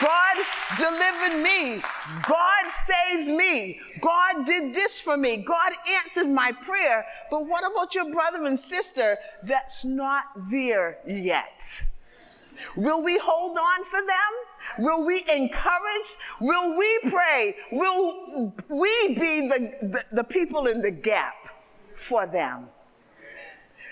God 0.00 0.36
delivered 0.78 1.42
me. 1.42 1.82
God 2.26 2.68
saved 2.68 3.28
me. 3.28 3.80
God 4.00 4.46
did 4.46 4.74
this 4.74 4.98
for 4.98 5.16
me. 5.16 5.44
God 5.44 5.72
answered 5.96 6.28
my 6.28 6.52
prayer. 6.52 7.04
But 7.30 7.46
what 7.46 7.70
about 7.70 7.94
your 7.94 8.10
brother 8.10 8.46
and 8.46 8.58
sister 8.58 9.18
that's 9.42 9.84
not 9.84 10.24
there 10.50 10.98
yet? 11.06 11.82
Will 12.76 13.04
we 13.04 13.18
hold 13.22 13.58
on 13.58 13.84
for 13.84 14.00
them? 14.00 14.84
Will 14.84 15.04
we 15.04 15.22
encourage? 15.30 16.16
Will 16.40 16.78
we 16.78 16.98
pray? 17.10 17.54
Will 17.72 18.52
we 18.68 19.08
be 19.08 19.48
the, 19.48 19.88
the, 19.88 20.04
the 20.12 20.24
people 20.24 20.66
in 20.66 20.80
the 20.80 20.90
gap 20.90 21.34
for 21.94 22.26
them? 22.26 22.68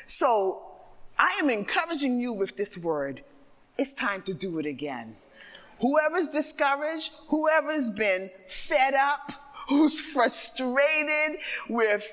So 0.06 0.60
I 1.18 1.38
am 1.40 1.50
encouraging 1.50 2.18
you 2.18 2.32
with 2.32 2.56
this 2.56 2.78
word. 2.78 3.22
It's 3.76 3.92
time 3.92 4.22
to 4.22 4.34
do 4.34 4.58
it 4.58 4.66
again. 4.66 5.16
Whoever's 5.82 6.28
discouraged, 6.28 7.12
whoever's 7.26 7.90
been 7.90 8.30
fed 8.48 8.94
up, 8.94 9.32
who's 9.68 9.98
frustrated 9.98 11.40
with, 11.68 12.04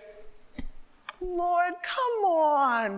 Lord, 1.21 1.73
come 1.83 2.25
on. 2.25 2.91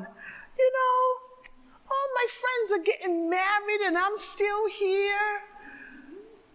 You 0.57 0.71
know, 0.73 1.51
all 1.89 2.07
my 2.15 2.27
friends 2.39 2.79
are 2.79 2.85
getting 2.85 3.29
married 3.29 3.81
and 3.85 3.97
I'm 3.97 4.17
still 4.17 4.69
here. 4.69 5.41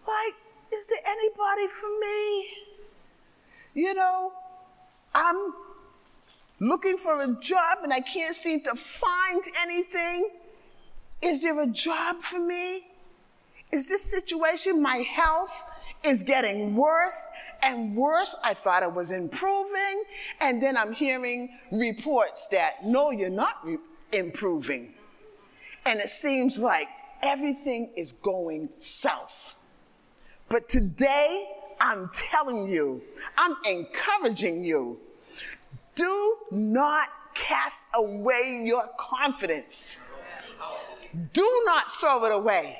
Like, 0.07 0.33
is 0.73 0.87
there 0.87 0.97
anybody 1.05 1.67
for 1.67 1.99
me? 1.99 2.47
You 3.75 3.93
know, 3.93 4.33
I'm 5.13 5.53
looking 6.59 6.97
for 6.97 7.21
a 7.21 7.35
job 7.39 7.79
and 7.83 7.93
I 7.93 7.99
can't 7.99 8.35
seem 8.35 8.61
to 8.63 8.73
find 8.73 9.43
anything. 9.61 10.31
Is 11.21 11.43
there 11.43 11.59
a 11.61 11.67
job 11.67 12.23
for 12.23 12.39
me? 12.39 12.87
Is 13.71 13.87
this 13.87 14.03
situation, 14.03 14.81
my 14.81 14.97
health 14.97 15.51
is 16.05 16.23
getting 16.23 16.75
worse 16.75 17.35
and 17.61 17.95
worse? 17.95 18.35
I 18.43 18.53
thought 18.53 18.83
it 18.83 18.93
was 18.93 19.11
improving. 19.11 20.03
And 20.41 20.61
then 20.61 20.77
I'm 20.77 20.93
hearing 20.93 21.57
reports 21.71 22.47
that, 22.47 22.85
no, 22.85 23.11
you're 23.11 23.29
not 23.29 23.65
re- 23.65 23.77
improving. 24.13 24.93
And 25.85 25.99
it 25.99 26.09
seems 26.09 26.57
like 26.57 26.87
everything 27.23 27.91
is 27.95 28.11
going 28.11 28.69
south. 28.77 29.55
But 30.49 30.69
today, 30.69 31.45
I'm 31.79 32.09
telling 32.13 32.69
you, 32.69 33.01
I'm 33.37 33.55
encouraging 33.69 34.63
you 34.63 34.99
do 35.97 36.35
not 36.51 37.09
cast 37.33 37.91
away 37.95 38.61
your 38.63 38.87
confidence. 38.97 39.97
Do 41.33 41.63
not 41.65 41.91
throw 41.93 42.23
it 42.25 42.31
away. 42.31 42.77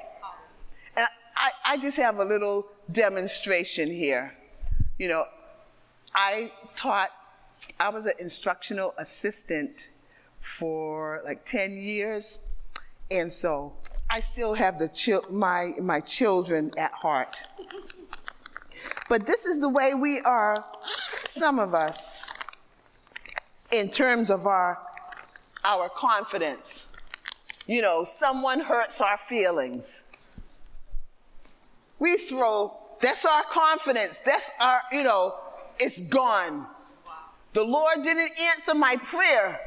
I, 1.38 1.51
I 1.65 1.77
just 1.77 1.97
have 1.97 2.17
a 2.17 2.25
little 2.25 2.67
demonstration 2.91 3.89
here. 3.89 4.33
You 4.97 5.07
know, 5.07 5.25
I 6.15 6.51
taught, 6.75 7.11
I 7.79 7.89
was 7.89 8.07
an 8.07 8.13
instructional 8.19 8.95
assistant 8.97 9.89
for 10.39 11.21
like 11.23 11.45
10 11.45 11.73
years. 11.73 12.49
And 13.11 13.31
so 13.31 13.73
I 14.09 14.19
still 14.19 14.55
have 14.55 14.79
the 14.79 15.21
my, 15.29 15.73
my 15.79 15.99
children 15.99 16.71
at 16.75 16.91
heart. 16.91 17.38
But 19.07 19.27
this 19.27 19.45
is 19.45 19.61
the 19.61 19.69
way 19.69 19.93
we 19.93 20.19
are, 20.21 20.65
some 21.25 21.59
of 21.59 21.75
us, 21.75 22.31
in 23.71 23.89
terms 23.91 24.31
of 24.31 24.47
our, 24.47 24.79
our 25.63 25.89
confidence. 25.89 26.91
You 27.67 27.83
know, 27.83 28.03
someone 28.03 28.59
hurts 28.59 29.01
our 29.01 29.17
feelings. 29.17 30.06
We 31.99 32.17
throw, 32.17 32.71
that's 33.01 33.25
our 33.25 33.43
confidence. 33.43 34.19
That's 34.19 34.49
our, 34.59 34.81
you 34.91 35.03
know, 35.03 35.35
it's 35.79 36.07
gone. 36.07 36.67
The 37.53 37.63
Lord 37.63 38.03
didn't 38.03 38.31
answer 38.39 38.73
my 38.75 38.97
prayer. 38.97 39.59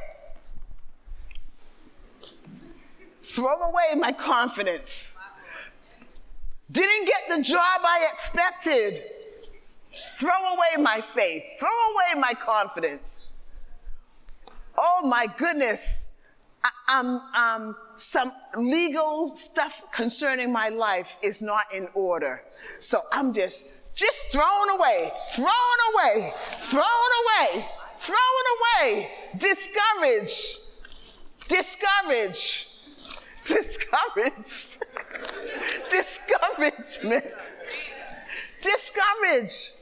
Throw 3.23 3.61
away 3.63 3.95
my 3.97 4.13
confidence. 4.13 5.17
Didn't 6.71 7.07
get 7.07 7.37
the 7.37 7.43
job 7.43 7.81
I 7.85 8.07
expected. 8.13 9.03
Throw 10.19 10.55
away 10.55 10.83
my 10.83 11.01
faith. 11.01 11.45
Throw 11.59 11.69
away 11.69 12.21
my 12.21 12.33
confidence. 12.35 13.31
Oh 14.77 15.07
my 15.07 15.27
goodness. 15.37 16.10
Um, 16.89 17.23
um, 17.35 17.77
some 17.95 18.33
legal 18.57 19.29
stuff 19.29 19.83
concerning 19.93 20.53
my 20.53 20.69
life 20.69 21.09
is 21.23 21.41
not 21.41 21.65
in 21.73 21.89
order. 21.95 22.43
So 22.81 22.99
I'm 23.13 23.33
just, 23.33 23.67
just 23.95 24.33
thrown 24.33 24.71
away, 24.71 25.11
thrown 25.33 25.79
away, 25.95 26.33
thrown 26.59 26.85
away, 26.85 27.65
thrown 27.97 28.45
away, 28.83 29.09
discouraged, 29.39 30.59
discouraged 31.49 32.71
discouraged. 33.45 34.85
Discouragement. 35.91 37.51
Discouraged. 38.63 39.73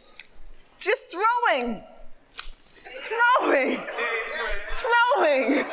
Just 0.81 1.13
throwing. 1.13 1.83
Throwing. 2.91 3.79
Throwing. 4.77 5.65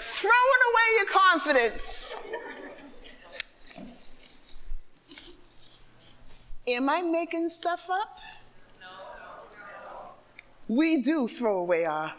Throwing 0.00 0.62
away 0.70 0.96
your 0.96 1.06
confidence. 1.06 2.20
Am 6.66 6.88
I 6.88 7.02
making 7.02 7.48
stuff 7.48 7.88
up? 7.90 8.18
We 10.68 11.02
do 11.02 11.26
throw 11.26 11.58
away 11.58 11.84
our, 11.84 12.12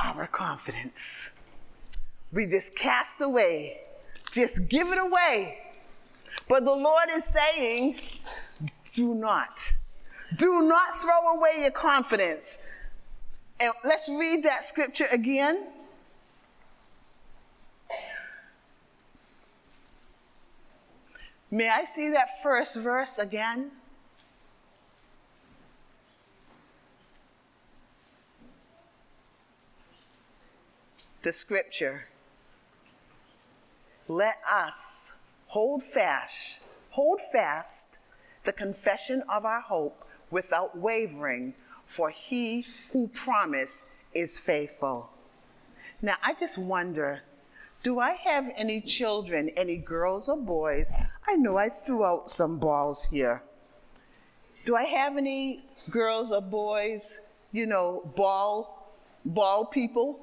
our 0.00 0.26
confidence. 0.26 1.34
We 2.32 2.46
just 2.46 2.76
cast 2.76 3.20
away, 3.20 3.74
just 4.32 4.68
give 4.68 4.88
it 4.88 4.98
away. 4.98 5.58
But 6.48 6.64
the 6.64 6.74
Lord 6.74 7.08
is 7.10 7.24
saying, 7.24 7.96
do 8.92 9.14
not. 9.14 9.72
Do 10.36 10.62
not 10.62 10.94
throw 10.96 11.36
away 11.36 11.50
your 11.60 11.70
confidence. 11.70 12.58
And 13.58 13.72
let's 13.84 14.08
read 14.08 14.44
that 14.44 14.64
scripture 14.64 15.06
again. 15.12 15.68
May 21.50 21.68
I 21.68 21.82
see 21.82 22.10
that 22.10 22.42
first 22.42 22.76
verse 22.76 23.18
again? 23.18 23.72
The 31.22 31.32
scripture. 31.32 32.04
Let 34.06 34.36
us 34.50 35.28
hold 35.48 35.82
fast, 35.82 36.64
hold 36.90 37.20
fast 37.32 38.14
the 38.44 38.52
confession 38.52 39.22
of 39.28 39.44
our 39.44 39.60
hope 39.60 40.06
without 40.30 40.78
wavering, 40.78 41.54
for 41.86 42.10
he 42.10 42.64
who 42.92 43.08
promised 43.08 43.96
is 44.14 44.38
faithful. 44.38 45.10
Now, 46.00 46.14
I 46.22 46.34
just 46.34 46.56
wonder 46.56 47.22
do 47.82 47.98
I 47.98 48.10
have 48.10 48.50
any 48.56 48.82
children, 48.82 49.48
any 49.56 49.78
girls 49.78 50.28
or 50.28 50.36
boys? 50.36 50.92
I 51.30 51.36
know 51.36 51.56
I 51.56 51.68
threw 51.68 52.04
out 52.04 52.28
some 52.28 52.58
balls 52.58 53.04
here. 53.04 53.44
Do 54.64 54.74
I 54.74 54.82
have 54.82 55.16
any 55.16 55.62
girls 55.88 56.32
or 56.32 56.40
boys, 56.40 57.20
you 57.52 57.66
know, 57.66 58.02
ball, 58.16 58.92
ball 59.24 59.64
people? 59.64 60.18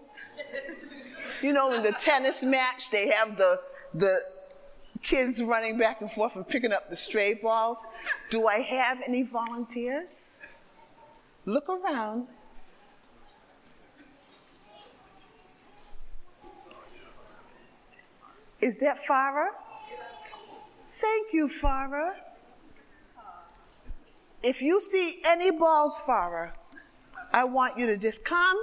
You 1.42 1.54
know, 1.54 1.72
in 1.72 1.82
the 1.82 1.94
tennis 1.94 2.44
match, 2.44 2.92
they 2.92 3.10
have 3.12 3.38
the, 3.38 3.58
the 3.94 4.20
kids 5.02 5.42
running 5.42 5.78
back 5.78 6.02
and 6.02 6.12
forth 6.12 6.36
and 6.36 6.46
picking 6.46 6.74
up 6.74 6.90
the 6.90 6.98
stray 6.98 7.36
balls. 7.36 7.86
Do 8.30 8.48
I 8.48 8.60
have 8.60 9.02
any 9.08 9.24
volunteers? 9.24 10.46
Look 11.46 11.70
around. 11.70 12.28
Is 18.60 18.80
that 18.80 18.98
Farah? 18.98 19.52
Thank 20.88 21.34
you, 21.34 21.48
Farah. 21.48 22.14
If 24.42 24.62
you 24.62 24.80
see 24.80 25.20
any 25.26 25.52
balls, 25.52 26.02
Farah, 26.08 26.52
I 27.34 27.44
want 27.44 27.78
you 27.78 27.86
to 27.88 27.98
just 27.98 28.24
come 28.24 28.58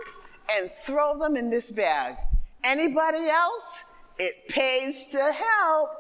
and 0.51 0.71
throw 0.85 1.19
them 1.19 1.37
in 1.37 1.51
this 1.51 1.71
bag. 1.71 2.17
Anybody 2.65 3.29
else? 3.29 3.99
It 4.19 4.35
pays 4.49 5.07
to 5.11 5.19
help. 5.19 5.91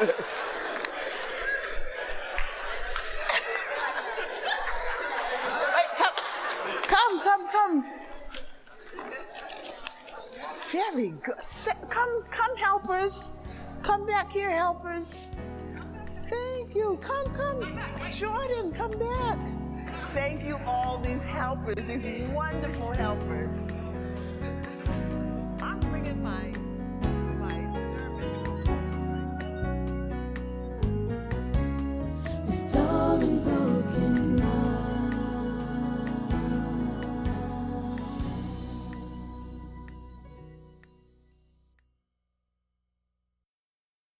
Wait, 5.70 5.88
come, 5.96 6.14
come, 6.86 7.20
come, 7.20 7.48
come. 7.50 7.84
Very 10.70 11.10
good. 11.24 11.34
Come, 11.88 12.22
come, 12.30 12.56
helpers. 12.56 13.48
Come 13.82 14.06
back 14.06 14.30
here, 14.30 14.50
helpers. 14.50 15.50
Thank 16.28 16.76
you. 16.76 16.96
Come, 17.00 17.26
come. 17.34 17.80
Jordan, 18.10 18.72
come 18.72 18.92
back. 18.92 19.40
Thank 20.10 20.44
you, 20.44 20.58
all 20.66 20.98
these 20.98 21.24
helpers, 21.24 21.88
these 21.88 22.30
wonderful 22.30 22.92
helpers. 22.92 23.79